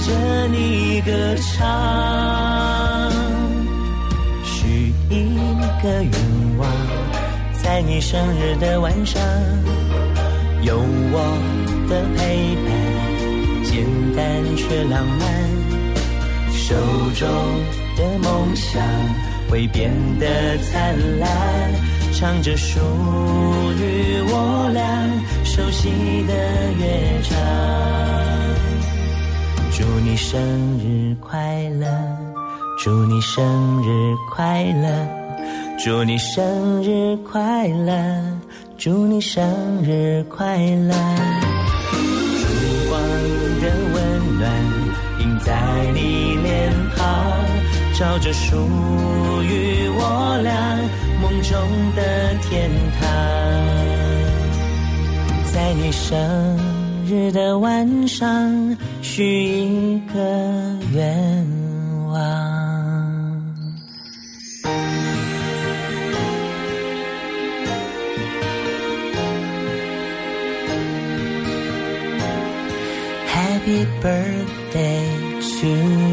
[0.06, 3.10] 着你歌唱。
[4.44, 5.12] 许一
[5.82, 6.12] 个愿
[6.58, 6.70] 望，
[7.60, 9.20] 在你生日的晚上，
[10.62, 11.18] 有我
[11.88, 12.66] 的陪伴，
[13.64, 15.26] 简单却浪漫。
[16.52, 16.74] 手
[17.16, 17.28] 中
[17.96, 18.80] 的梦想
[19.50, 21.28] 会变得灿烂，
[22.12, 22.78] 唱着属
[23.80, 25.10] 于我俩
[25.44, 25.90] 熟悉
[26.28, 26.32] 的
[26.78, 27.36] 乐章。
[29.76, 30.40] 祝你生
[30.78, 31.86] 日快乐，
[32.82, 33.44] 祝你生
[33.82, 34.88] 日快乐，
[35.78, 37.92] 祝你生日快乐，
[38.78, 39.44] 祝你生
[39.84, 40.94] 日快乐。
[41.92, 42.46] 烛
[42.88, 42.98] 光
[43.60, 44.50] 的温暖
[45.20, 45.38] 映。
[45.44, 45.52] 在
[45.92, 47.04] 你脸庞，
[47.98, 48.56] 照着属
[49.42, 50.78] 于我俩
[51.20, 51.52] 梦中
[51.94, 53.06] 的天堂。
[55.52, 56.16] 在你生
[57.06, 60.20] 日的晚上，许一个
[60.92, 61.46] 愿
[62.08, 62.16] 望。
[73.28, 75.16] Happy birthday.
[75.60, 76.05] to you.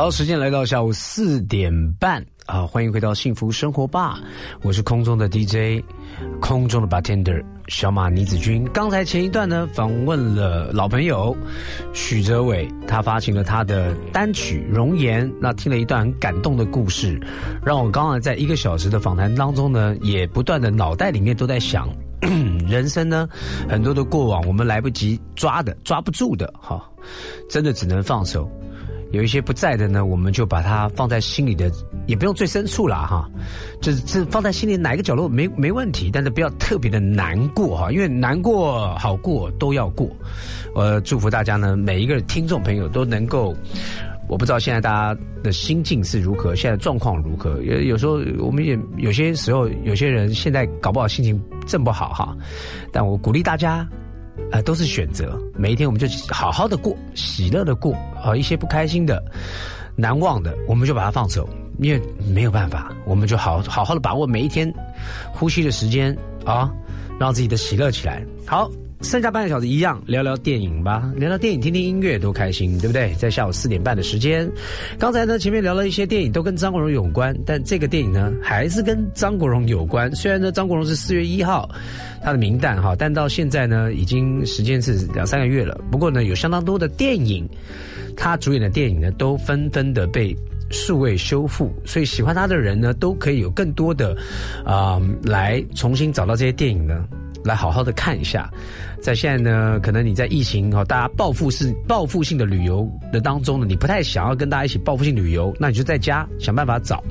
[0.00, 2.64] 好，时间来到下午四点半啊！
[2.64, 4.20] 欢迎回到幸福生活吧，
[4.62, 5.82] 我是空中的 DJ，
[6.40, 8.64] 空中的 bartender 小马倪子君。
[8.72, 11.36] 刚才前一段呢，访问了老朋友
[11.92, 17.20] 许哲伟，他发行了他的单曲《容颜》，那听了一段很感动的故事，
[17.66, 21.88] 让我刚刚在一个小时的访谈当中呢，也不断的脑袋里面都在想，
[22.70, 23.28] 人生呢，
[23.68, 26.88] 很多的过往我们来不及抓的、抓不住的，哈，
[27.50, 28.48] 真的只能放手。
[29.10, 31.70] 有一些不在的呢，我们就把它放在心里的，
[32.06, 33.28] 也不用最深处了哈，
[33.80, 40.08] 就是这放在心里哪一个角落没没问题，但是不要特别的难过哈，因为难过好过都要过。
[40.74, 43.56] 我祝福大家呢，每一个听众朋友都能够，
[44.28, 52.36] 我不知道现在大家的心境是如何，现在状况如何，有有时候我们也有些时候有些人现在搞不好心情正不好哈，
[52.92, 53.88] 但我鼓励大家
[54.50, 55.38] 啊，都是选择。
[55.54, 59.22] 每一天我们就好好的过，喜乐的过啊，一些不开心的、
[59.96, 64.72] 难忘的，我们就把它放手，因为没有办法，我们就好好好的把握每一天
[65.32, 66.72] 呼吸的时间啊，
[67.18, 68.24] 让自己的喜乐起来。
[68.46, 68.70] 好。
[69.00, 73.14] 剩下半个小时一样聊聊电影吧，聊聊电影，听听音乐多开心，对不对？
[73.14, 74.50] 在下午四点半的时间，
[74.98, 80.12] 刚才呢前面聊了一些电影，都跟张国荣有关，但这个电影呢还是跟张国荣有关。
[80.16, 81.70] 虽然呢张国荣是四月一号
[82.24, 85.80] 他的名单哈，但到现在呢已经时间是两三个月了。
[85.92, 87.48] 不过呢有相当多的电影，
[88.16, 90.36] 他主演的电影呢都纷纷的被
[90.70, 94.16] 数位修复，所以喜欢他的人呢都可以有更多的
[94.64, 97.06] 啊来重新找到这些电影呢。
[97.48, 98.48] 来好好的看一下，
[99.00, 107.02] 在现在呢，可能你在疫情哈，大家报复式、报复性的旅游的当中呢，你不太想要跟大家一起报复性旅游，那你就在家想办法找。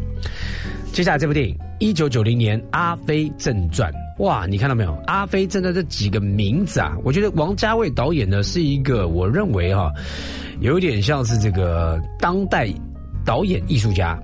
[0.94, 3.92] 接下来这部电影，一九九零年《阿飞正传》，
[4.24, 4.92] 哇，你看到没有？
[5.06, 9.92] 《阿飞正传》这几个名字啊，我觉得王家卫导演呢是一个，我认为哈，
[10.60, 12.70] 有点像是这个当代
[13.26, 14.18] 导演艺术家。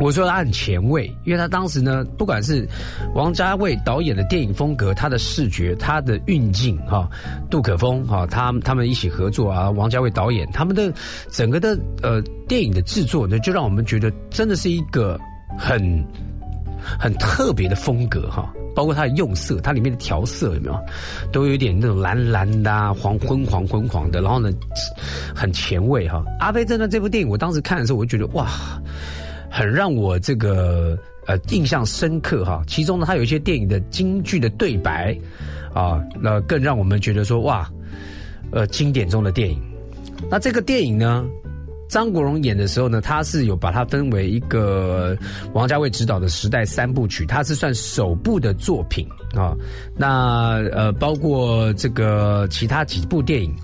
[0.00, 2.66] 我说他很前卫，因为他当时呢，不管是
[3.14, 7.08] 王家卫导演的电影风格，他的视觉，他的运镜，哈，
[7.48, 10.92] 杜可风，哈，他他们一起合作啊，王家卫导演他们的
[11.30, 15.16] 整个的呃电影的制作呢，就让我们觉得真的是一个
[15.56, 16.04] 很
[16.98, 20.84] 很特别的风格哈，包括它的用色，它里面的调色有没有，
[21.30, 24.50] 都有点那种蓝蓝的、黄昏黄昏黄的，然后呢，
[25.34, 26.24] 很前卫哈。
[26.40, 28.48] 阿飞正传这部电影，我当时看的时候，我就觉得哇。
[29.54, 35.16] 很让我这个呃印象深刻哈，其中呢，它有一些电影的京剧的对白，
[35.72, 37.70] 啊，那更让我们觉得说哇，
[38.50, 39.62] 呃，经典中的电影。
[40.28, 41.24] 那这个电影呢，
[41.88, 45.16] 张国荣演的时候呢，他是有把它分为一个
[45.52, 49.54] 王家卫执导的时代三部曲，它是算首部的作品啊。
[49.96, 53.54] 那呃，包括这个其他几部电影，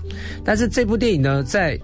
[0.45, 1.77] 但是这部电影呢，在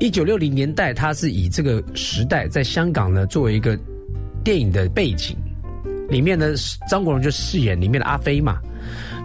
[0.00, 3.76] 一九六零年代，他是以这个时代在香港呢作为一个
[4.44, 5.36] 电影的背景，
[6.08, 6.54] 里面呢
[6.88, 8.60] 张国荣就饰演里面的阿飞嘛，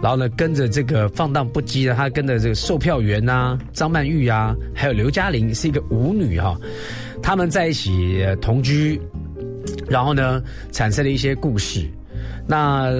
[0.02, 6.58] 然后呢跟着这个放荡不羁的他跟着这个售票员呐张曼玉啊，还有刘嘉玲是一个舞女哈，
[7.22, 9.00] 他们在一起同居，
[9.88, 11.88] 然后呢产生了一些故事。
[12.46, 12.90] 那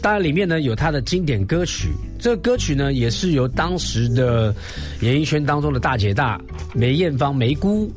[0.00, 1.88] 当然里面呢有他的经典歌曲，
[2.24, 4.54] 这个歌曲呢也是由当时的
[5.02, 6.40] 演艺圈当中的大姐大
[6.74, 7.92] 梅艳芳梅姑，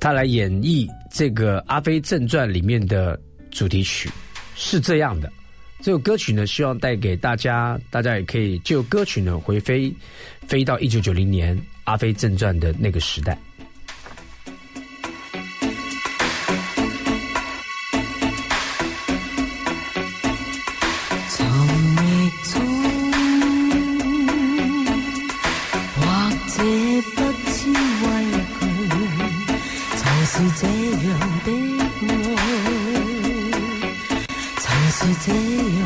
[0.00, 3.16] 她来演绎这个《阿飞正传》里面的
[3.52, 4.10] 主题曲，
[4.56, 5.32] 是这样的。
[5.80, 9.94] 这首歌曲呢，希望带给大家，大家也可以就歌曲呢回飞，
[10.48, 13.38] 飞到一九九零年《阿飞正传》的那个时代。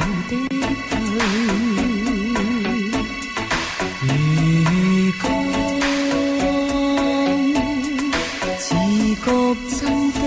[0.07, 0.47] 如今，
[8.59, 8.71] 自
[9.17, 9.27] 觉
[9.69, 10.25] 真的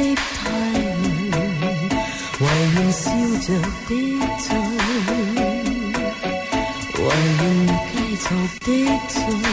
[9.07, 9.48] 去。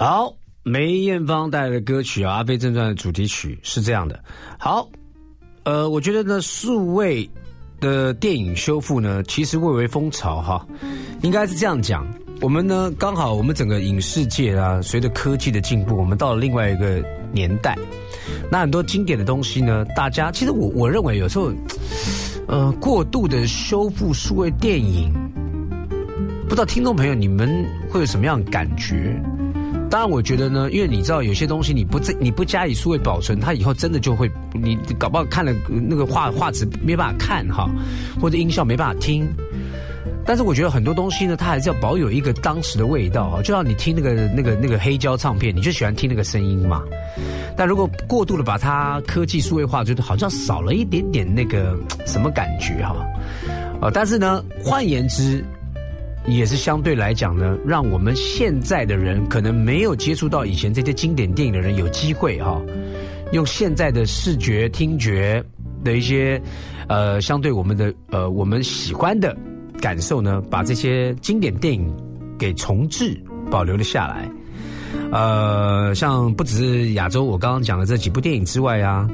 [0.00, 4.18] 好，梅艳芳带来的歌曲《阿飞正传》的主题曲是这样的。
[4.58, 4.88] 好，
[5.64, 7.28] 呃，我觉得呢，数位
[7.80, 10.66] 的电影修复呢，其实蔚为风潮哈，
[11.20, 12.06] 应该是这样讲。
[12.40, 17.76] 我们呢，刚好我们整个影视界啊，随着科技的进步，我们到了另外一个年代。
[18.50, 21.52] 那很多经典的东西呢，大家其实我我认为有时候，
[22.48, 25.12] 呃，过度的修复数位电影，
[26.44, 29.22] 不知道听众朋友你们会有什么样的感觉？
[29.90, 37.68] 当然，我觉得呢，因为你知道有些东西你不在你不加以数位保存，它以后真的就会你搞不好看了那个画画质没办法看哈，
[38.20, 39.28] 或者音效没办法听。
[40.24, 46.82] 但是我觉得很多东西呢，它还是要保有一个当时的味道啊，就像你听那个那个那个黑胶唱片，你就喜欢听那个声音嘛。
[47.56, 51.76] 但如果过度的把它科技数位化，觉得好像少了一点点那个
[52.06, 52.94] 什么感觉哈。
[53.80, 55.44] 啊，但是呢，换言之。
[56.26, 62.60] 也是相对来讲呢，让我们现在的人可能没有接触到以前这些经典电影的人有机会哈，
[63.32, 65.42] 用现在的视觉、听觉
[65.82, 66.40] 的一些
[66.88, 69.36] 呃相对我们的呃我们喜欢的
[69.80, 71.90] 感受呢，把这些经典电影
[72.38, 73.18] 给重置
[73.50, 74.30] 保留了下来。
[75.10, 79.08] 呃，像不只是亚洲，我刚刚讲的这几部电影之外啊。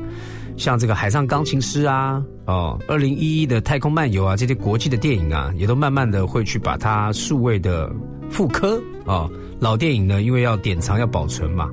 [0.57, 7.91] 像这个《海上钢琴师》啊，哦，二零一一的《太空漫游》啊，这些国际的电影啊，也都慢慢的会去把它数位的
[8.31, 9.29] 复刻啊。
[9.61, 11.71] 老电影呢，因为要典藏要保存嘛。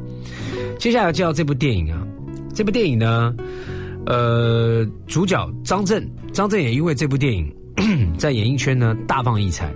[0.78, 2.06] 接下来介绍这部电影啊，
[2.54, 3.34] 这部电影呢，
[4.06, 7.50] 呃，主角张震，张震也因为这部电影
[8.20, 9.74] 在演艺圈呢大放异彩。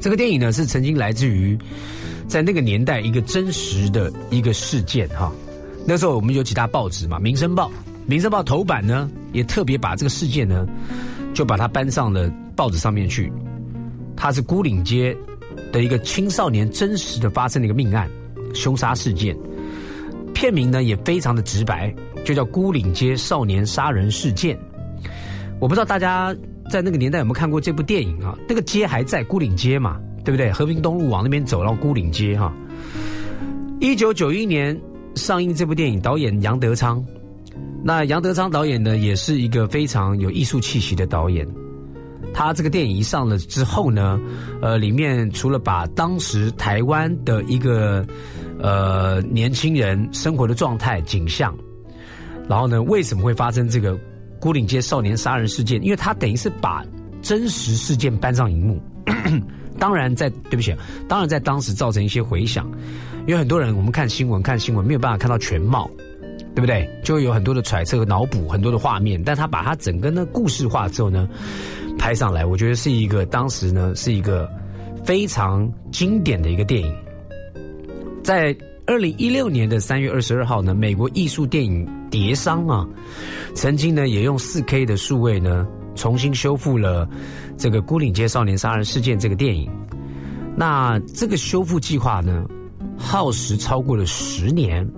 [0.00, 1.58] 这个电影呢是曾经来自于
[2.28, 5.32] 在那个年代一个真实的一个事件哈。
[5.86, 7.68] 那时候我们有几大报纸嘛，《民生报》。
[8.06, 10.66] 《民生报》头版呢，也特别把这个事件呢，
[11.32, 13.32] 就把它搬上了报纸上面去。
[14.16, 15.16] 它是孤岭街
[15.72, 18.08] 的一个青少年真实的发生的一个命案，
[18.54, 19.36] 凶杀事件。
[20.34, 21.94] 片名呢也非常的直白，
[22.24, 24.56] 就叫《孤岭街少年杀人事件》。
[25.58, 26.34] 我不知道大家
[26.70, 28.36] 在那个年代有没有看过这部电影啊？
[28.48, 30.52] 那个街还在孤岭街嘛，对不对？
[30.52, 32.52] 和平东路往那边走，到孤岭街哈。
[33.80, 34.78] 一九九一年
[35.14, 37.02] 上映这部电影，导演杨德昌。
[37.86, 41.46] 那杨德昌导演呢，也是一个非常有艺术气息的导演。
[42.32, 44.18] 他这个电影一上了之后呢，
[44.62, 48.04] 呃，里面除了把当时台湾的一个
[48.58, 51.54] 呃年轻人生活的状态景象，
[52.48, 53.96] 然后呢，为什么会发生这个
[54.40, 55.80] 孤岭街少年杀人事件？
[55.84, 56.82] 因为他等于是把
[57.20, 58.82] 真实事件搬上荧幕。
[59.78, 60.74] 当然，在对不起，
[61.06, 62.66] 当然在当时造成一些回响，
[63.26, 65.90] 因为很多人我们看新闻看新闻没有办法看到全貌。
[66.54, 66.88] 对不对？
[67.02, 69.20] 就会有很多的揣测和脑补，很多的画面。
[69.22, 71.28] 但他把它整个呢故事化之后呢，
[71.98, 74.48] 拍上来，我觉得是一个当时呢是一个
[75.04, 76.94] 非常经典的一个电影。
[78.22, 82.86] 在二零一六年的三月二十二号呢，美国艺术电影碟商啊，
[83.54, 87.08] 曾经呢也用四 K 的数位呢重新修复了
[87.58, 89.68] 这个《孤岭街少年杀人事件》这个电影。
[90.56, 92.46] 那这个修复计划呢，
[92.96, 94.88] 耗时超过了十年。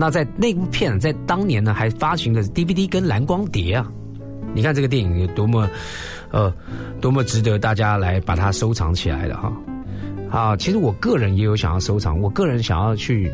[0.00, 3.90] 那在那部片在当年呢，还发行了 DVD 跟蓝光碟啊！
[4.54, 5.68] 你看这个电影有多么，
[6.30, 6.54] 呃，
[7.00, 9.52] 多么值得大家来把它收藏起来的哈！
[10.30, 13.28] 啊，其实我个人也有想要收藏，我个人想要去，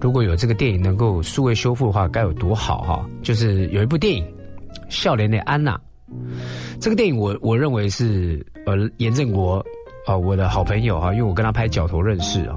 [0.00, 3.04] 如果有这个电影能够数位修复的话，该有多好哈！
[3.20, 4.24] 就是有一部电影
[4.88, 5.76] 《笑脸的安娜》，
[6.80, 9.64] 这个电影我我认为是呃严正国
[10.06, 12.56] 啊我的好朋友啊，因为我跟他拍《角头》认识啊。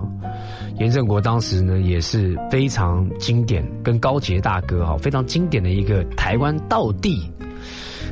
[0.78, 7.30] 严正国当时呢也是非常经典，跟高杰大哥哈非常经典的一个台湾道地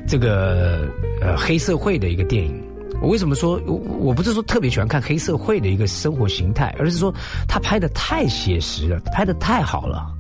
[0.06, 0.86] 这个
[1.22, 2.62] 呃黑社会的一个电影。
[3.02, 7.14] 我为什么说我我不是说特别喜欢看黑社会的一个生活形态，而是说
[7.48, 10.12] 他拍的太写实了，拍的太好了。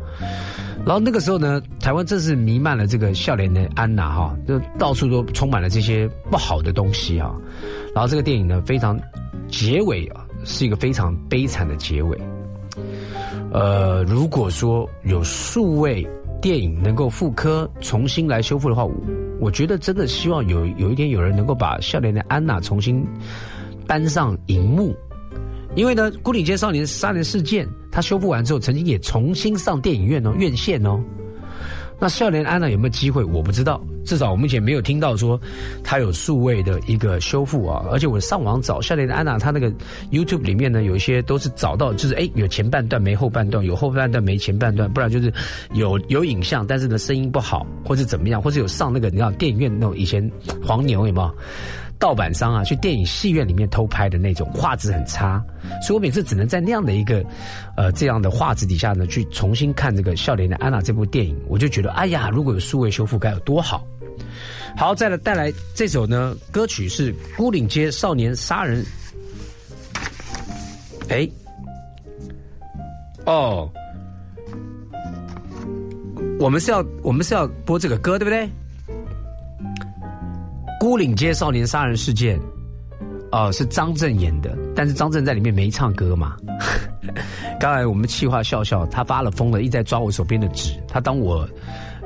[0.86, 7.36] 然后那个时候呢，台湾正是弥漫了这个笑脸的安娜哈，就到处都充满了这些不好的东西哈。
[7.94, 8.98] 然后这个电影呢非常
[9.50, 12.18] 结尾啊是一个非常悲惨的结尾。
[13.52, 16.08] 呃，如果说有数位
[16.42, 18.86] 电影能够复刻、重新来修复的话，
[19.40, 23.06] 我觉得真的希望有有一天有人能够把《笑脸的安娜》重新
[23.88, 24.96] 搬上荧幕，
[25.76, 27.66] 因为呢，《孤岭街少年杀人事件》
[27.98, 31.02] 它修复完之后，曾经也重新上电影院哦，院线哦。
[32.00, 33.24] 那笑脸安娜有没有机会？
[33.24, 35.42] 我不知道，至少我目前没有听到说
[35.84, 37.84] 它有数位的一个修复啊。
[37.92, 39.74] 而且我上网找笑脸安娜，它那个
[40.12, 45.34] YouTube 里面呢，有一些都是找到，就是哎有前半段没后半段，有后半段没前半段，不然就是
[45.74, 50.32] 有有影像，但是呢声音不好，或者怎么样，或者有上那个你知道电影院那种以前
[50.64, 51.36] 黄牛有没有？
[52.00, 55.44] 盗版商啊，去电影戏院里面偷拍的那种画质很差，
[55.82, 57.26] 所以我每次只能在那样的一个
[57.76, 63.86] 呃这样的画质底下呢，去重新看这个《笑脸的安娜》这部电影，我就觉得哎呀，如果有数位修复该有多好。
[64.76, 68.84] 好，再来带来这首呢歌曲是《孤岭街少年杀人》。
[71.10, 71.28] 哎，
[73.26, 73.72] 哦，
[76.40, 78.48] 我们是要我们是要播这个歌对不对？
[80.80, 82.40] 孤岭街少年杀人事件，
[83.32, 86.38] 哦，是张震演的，但是张震在里面没唱歌嘛。
[87.60, 91.50] 刚才我们气话笑笑，他发了疯了，一直在抓我手边的纸，他当我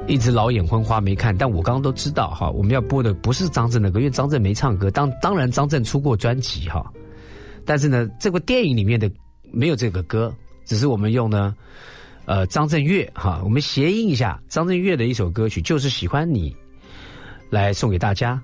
[0.07, 4.89] 一直老眼昏花没看，但我刚刚都知道哈，我们要播的不是张震的歌，因为张震没唱歌。
[4.89, 6.89] 当当然张震出过专辑哈，
[7.65, 9.11] 但是呢，这部电影里面的
[9.51, 10.33] 没有这个歌，
[10.65, 11.53] 只是我们用呢，
[12.23, 16.55] 呃，张震岳哈，我们谐音一下，张震岳的一首歌曲就是喜欢你，
[17.49, 18.41] 来送给大家。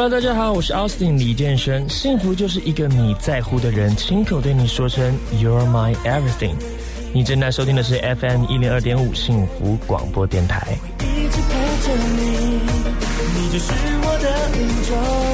[0.00, 1.88] Hello，大家好，我是 Austin 李健生。
[1.88, 6.54] 幸福就是一个你在乎的人亲口对你说声 You're my everything。
[7.12, 10.78] 你正在收听的是 FM 一零二点五幸福广播电台。
[11.00, 12.60] 一直陪着你，
[13.40, 13.72] 你就是
[14.04, 15.27] 我的命中。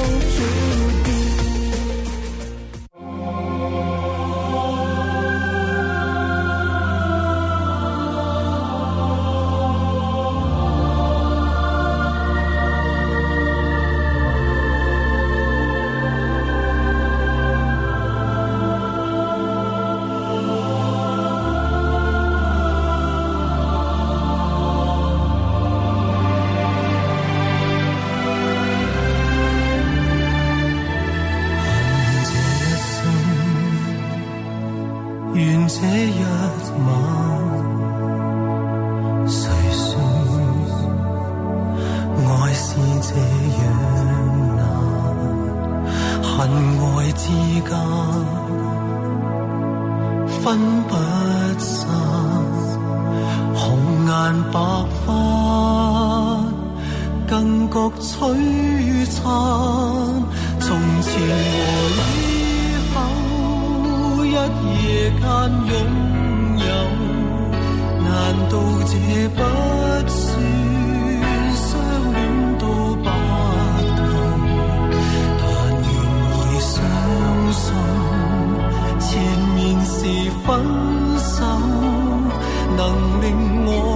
[80.47, 80.63] 分
[81.19, 81.43] 手
[82.77, 83.94] 能令我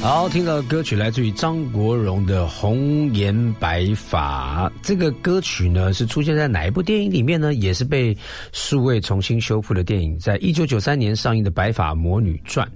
[0.00, 4.68] 好听到的歌曲来自于张国荣的《红颜白发》。
[4.80, 7.52] 这个歌曲呢，是出现在哪一部电影里面呢？
[7.52, 8.16] 也是被
[8.52, 12.66] 数位重新修复的电影，在一九九三年上映的《白发魔女传》。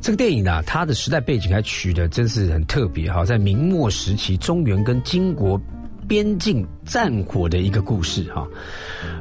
[0.00, 5.60] 这个电影呢，它的时代背景还取得真是很特别哈，在明末时期中原跟金国
[6.08, 8.48] 边境战火的一个故事哈。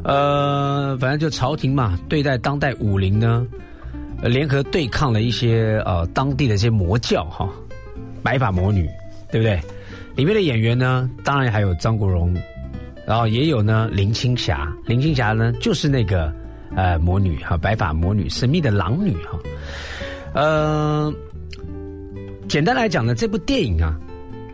[0.04, 3.46] 呃，反正就朝廷嘛，对待当代武林呢。
[4.24, 7.49] 联合对抗了一些呃当地的一些魔教哈，
[8.24, 8.89] 白发魔女，
[9.32, 9.59] 对不对？
[10.15, 12.36] 里面的演员呢，当然还有张国荣，
[13.05, 14.68] 然后也有呢林青霞。
[14.86, 16.34] 林青霞呢，就是那个
[16.76, 19.39] 呃魔女哈，白发魔女，神秘的狼女哈。
[20.34, 21.13] 呃，
[22.47, 23.95] 简单来讲呢，这部电影啊。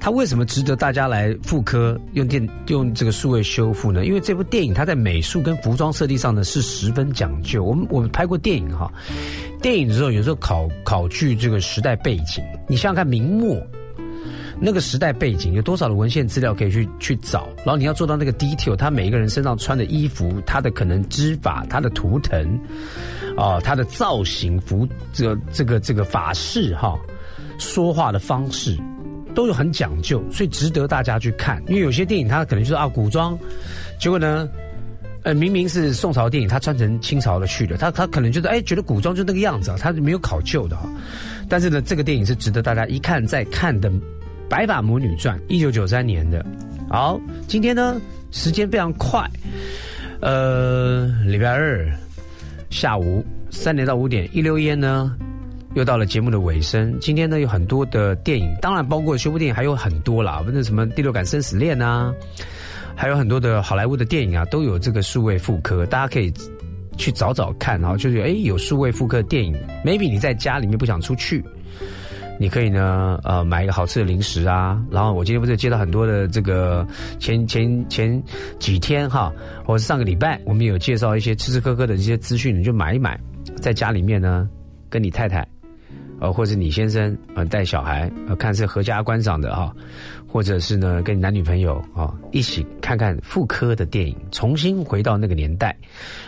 [0.03, 4.03] 它为什么值得大家来复刻用电用这个数位修复呢？
[4.05, 7.63] 因为这部电影它在美术跟服装设计上呢是十分讲究。
[7.63, 8.91] 我们我们拍过电影哈，
[9.61, 12.43] 电影的时候有时候考考据这个时代背景。
[12.67, 13.55] 你想想看，明末
[14.59, 17.47] 那个时代背景有多少的文献资料可以去去找？
[17.59, 22.59] 然后你要做到那个 detail，他每一个人身上穿的衣服，他的可能织法，他的图腾，
[23.37, 26.99] 啊，他的造型服，这这个这个法式哈，
[27.57, 28.77] 说话的方式。
[29.33, 31.61] 都有很讲究，所以值得大家去看。
[31.67, 33.37] 因为有些电影它可能就是啊古装，
[33.99, 34.47] 结果呢，
[35.23, 40.89] 呃明明是宋朝电影，他穿成清朝的去了，他他可能就是哎觉得古装就那个样子啊，他没有考究的哈。
[41.49, 43.89] 但是呢，这个电影是值得大家一看再看的，
[44.49, 46.45] 《白发魔女传》，一九九三年的。
[46.89, 47.99] 好，今天呢
[48.31, 49.27] 时间非常快，
[50.21, 51.89] 呃礼拜二
[52.69, 55.15] 下午三点到五点，一溜烟呢。
[55.75, 62.13] 又到了节目的尾声，今天呢有很多的电影，当然包括修复电影还有很多啦，那什么《第六感生死恋》啊，
[62.95, 66.31] 还有很多的好莱坞的电影啊，都有这个数位复刻，大家可以
[66.95, 71.43] 去找找看，然后就是哎有数位复刻电影，maybe 你在家里面不想出去，
[72.39, 76.85] 你可以呢呃买一个好吃的零食啊，然后我今天不是接到很多的这个
[77.17, 78.23] 前前前
[78.59, 79.33] 几天哈，
[79.65, 83.19] 或是上个礼拜我们有介绍一些吃吃喝喝的这些资讯，你就买一买，
[83.59, 84.47] 在家里面呢
[84.87, 85.52] 跟你太太。
[86.23, 89.75] 呃，或者你先生呃带小孩呃看是合家观赏的哈，
[90.25, 95.75] 或者是呢跟你男女朋友啊一起看看妇科的电影，重新回到那个年代，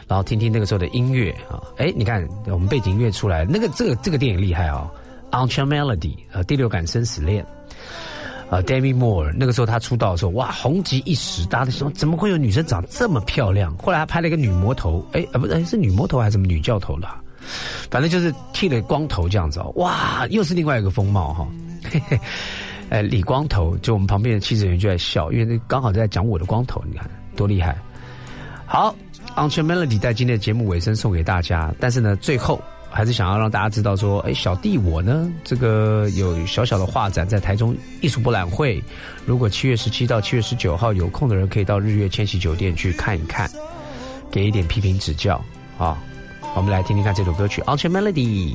[0.05, 4.91] 然后听听那个时候的音乐啊，哎，你看我们背景音乐出来，那个这个这个电影厉害啊
[5.31, 7.45] ，，Unchained Melody，呃，第六感生死恋。
[8.49, 13.75] 啊，Demi Moore 那个时候他出道的时候，哇，红极一时，大家都说怎么会有女生长这么漂亮？
[13.77, 17.21] 后来他拍了一个女魔头，哎，啊不是，是女魔头还是什么女教头了？
[17.89, 21.47] 反正就是剃了光头这样子哦，哇，又是另外一个风貌哈。
[21.89, 22.19] 嘿 嘿，
[22.89, 27.75] 哎，理光头，就我们旁边的妻子人员就在笑，因为那刚好在讲我的光头，你看多厉害。
[28.65, 28.95] 好
[29.35, 32.61] ，Unchained Melody 在今天的节目尾声送给大家，但是呢，最后。
[32.87, 38.81] 还是想要让大家知道说，哎，小弟我呢，这个有小小的画展在台中艺术博览会。
[39.25, 43.51] 如果七月十七到七月十九号有空的人，可以到日月千禧酒店去看一看，
[44.31, 45.43] 给一点批评指教
[45.77, 46.01] 啊。
[46.54, 48.54] 我们来听听看这首歌曲《Ultra Melody》。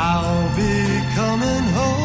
[0.00, 1.97] I'll be coming home.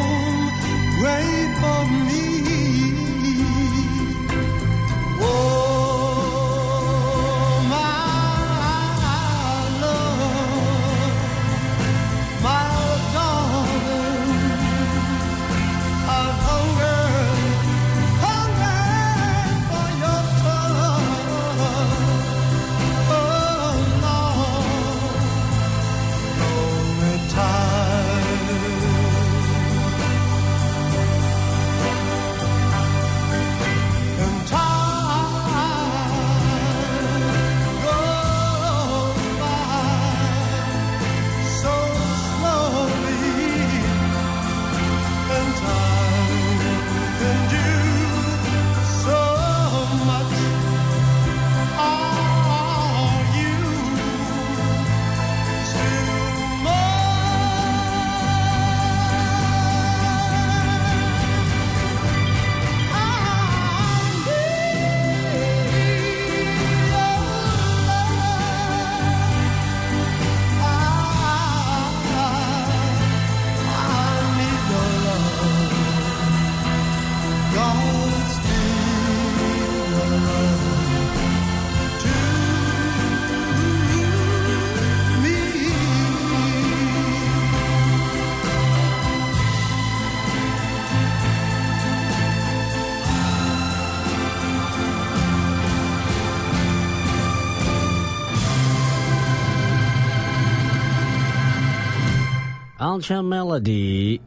[102.94, 104.20] 乡间 Melody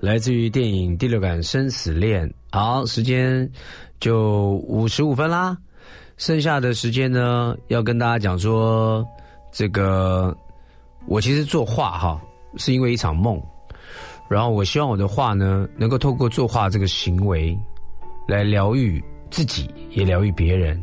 [0.00, 2.28] 来自于电影《第六感生死恋》。
[2.50, 3.50] 好，时间
[4.00, 5.56] 就五十五分啦，
[6.16, 9.06] 剩下的时间呢，要跟大家讲说，
[9.52, 10.34] 这个
[11.06, 12.20] 我其实作画哈，
[12.56, 13.40] 是因为一场梦，
[14.28, 17.58] 然后我希望我的画呢，能够透过作画这个行为，
[18.26, 20.82] 来疗愈自己，也疗愈别人。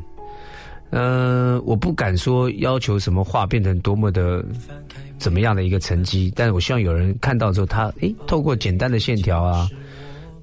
[0.91, 4.45] 嗯，我不敢说要求什么画变成多么的。
[5.24, 6.30] 怎么样的一个成绩？
[6.36, 9.69] 但是我希望有人看到之后，他诶，透过简单的线条啊，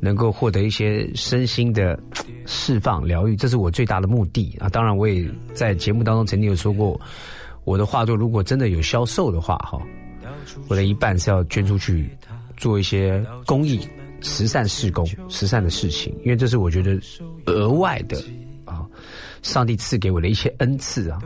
[0.00, 2.00] 能够获得一些身心的
[2.46, 4.70] 释放、疗愈，这是我最大的目的啊！
[4.70, 6.98] 当然，我也在节目当中曾经有说过，
[7.64, 9.78] 我的画作如果真的有销售的话，哈，
[10.66, 12.08] 我的一半是要捐出去
[12.56, 13.86] 做一些公益、
[14.22, 16.98] 慈善事工、慈善的事情，因为这是我觉得
[17.44, 18.16] 额外的
[18.64, 18.86] 啊，
[19.42, 21.20] 上帝赐给我的一些恩赐啊。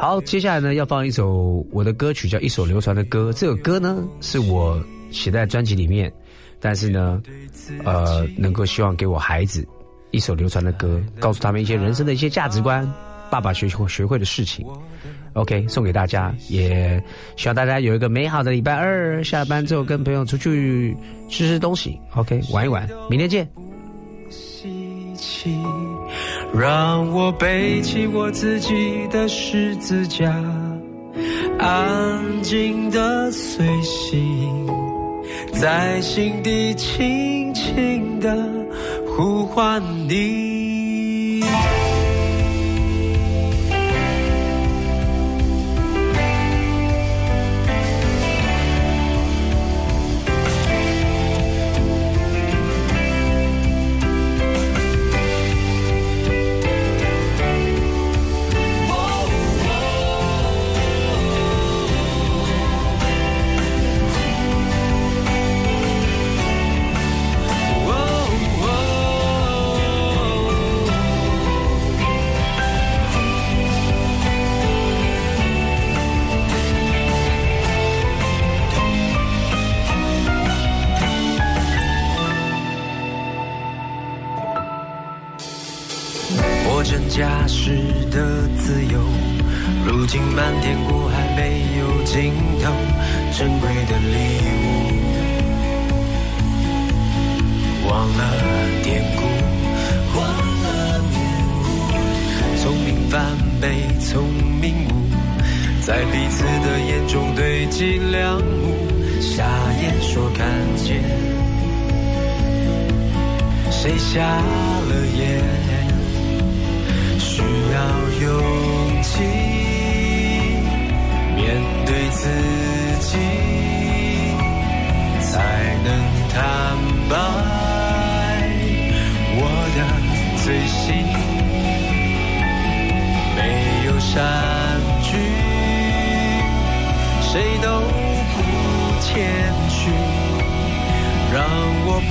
[0.00, 3.30] 好，接下来呢要放一首我的歌曲，叫《一首流传的歌》。
[3.38, 6.10] 这首歌呢是我写在专辑里面，
[6.58, 7.20] 但是呢，
[7.84, 9.62] 呃，能够希望给我孩子
[10.10, 12.90] 一首流传的歌，告诉他们一些人生的一些价值观，
[13.28, 14.66] 爸爸学会学会的事情。
[15.34, 16.98] OK，送给大家，也
[17.36, 20.96] 希望大家有一个美好的礼拜二，下班之后跟朋友出去
[21.28, 23.46] 吃吃东西，OK，玩一玩，明天见。
[26.52, 30.34] 让我背起我自己的十字架，
[31.58, 34.66] 安静的随行，
[35.52, 38.36] 在心底轻轻的
[39.06, 40.49] 呼唤你。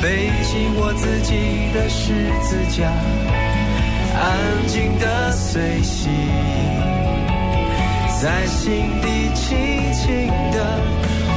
[0.01, 1.31] 背起我自己
[1.73, 2.89] 的十字架，
[4.15, 4.27] 安
[4.67, 6.09] 静的随行，
[8.21, 9.47] 在心底轻
[9.93, 10.57] 轻的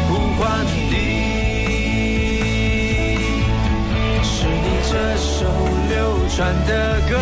[0.09, 0.40] 呼唤
[0.90, 0.92] 你。
[4.22, 5.44] 是你这首
[5.88, 5.92] 流
[6.28, 6.70] 传的
[7.11, 7.12] 歌，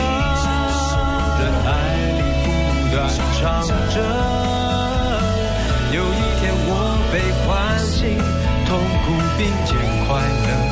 [1.41, 1.69] 人海
[2.19, 2.47] 里不
[2.95, 2.99] 断
[3.41, 3.41] 唱
[3.95, 3.97] 着。
[5.93, 6.71] 有一天我
[7.11, 7.15] 被
[7.45, 7.49] 唤
[7.81, 7.99] 醒，
[8.67, 8.69] 痛
[9.05, 9.07] 苦
[9.37, 9.69] 并肩
[10.07, 10.70] 快乐。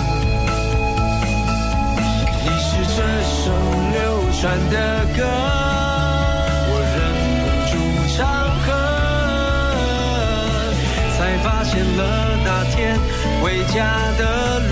[2.98, 3.52] 这首
[3.92, 3.96] 流
[4.40, 4.76] 传的
[5.16, 5.22] 歌
[6.68, 6.98] 我忍
[7.38, 7.72] 不住
[8.16, 8.18] 唱
[8.58, 8.66] 和
[11.16, 12.00] 才发现了
[12.44, 12.76] 那天
[13.40, 13.76] 回家
[14.18, 14.22] 的
[14.58, 14.70] 路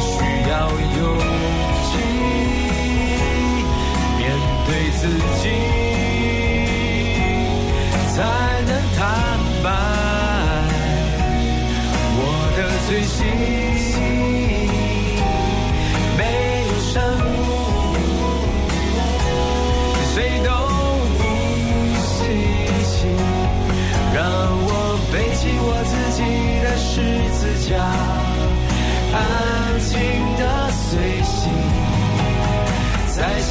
[0.00, 0.08] 需
[0.48, 0.52] 要
[0.96, 0.98] 勇
[1.84, 1.88] 气
[4.16, 4.20] 面
[4.64, 5.00] 对自
[5.42, 5.44] 己
[8.14, 8.16] 才
[8.66, 8.98] 能坦
[9.62, 9.66] 白
[12.16, 12.18] 我
[12.56, 12.58] 的
[12.88, 13.79] 罪行。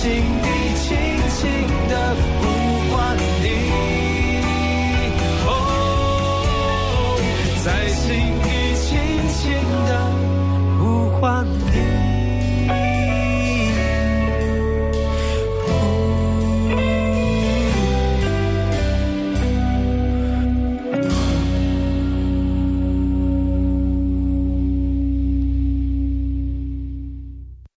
[0.02, 0.10] 心
[0.42, 1.29] 底情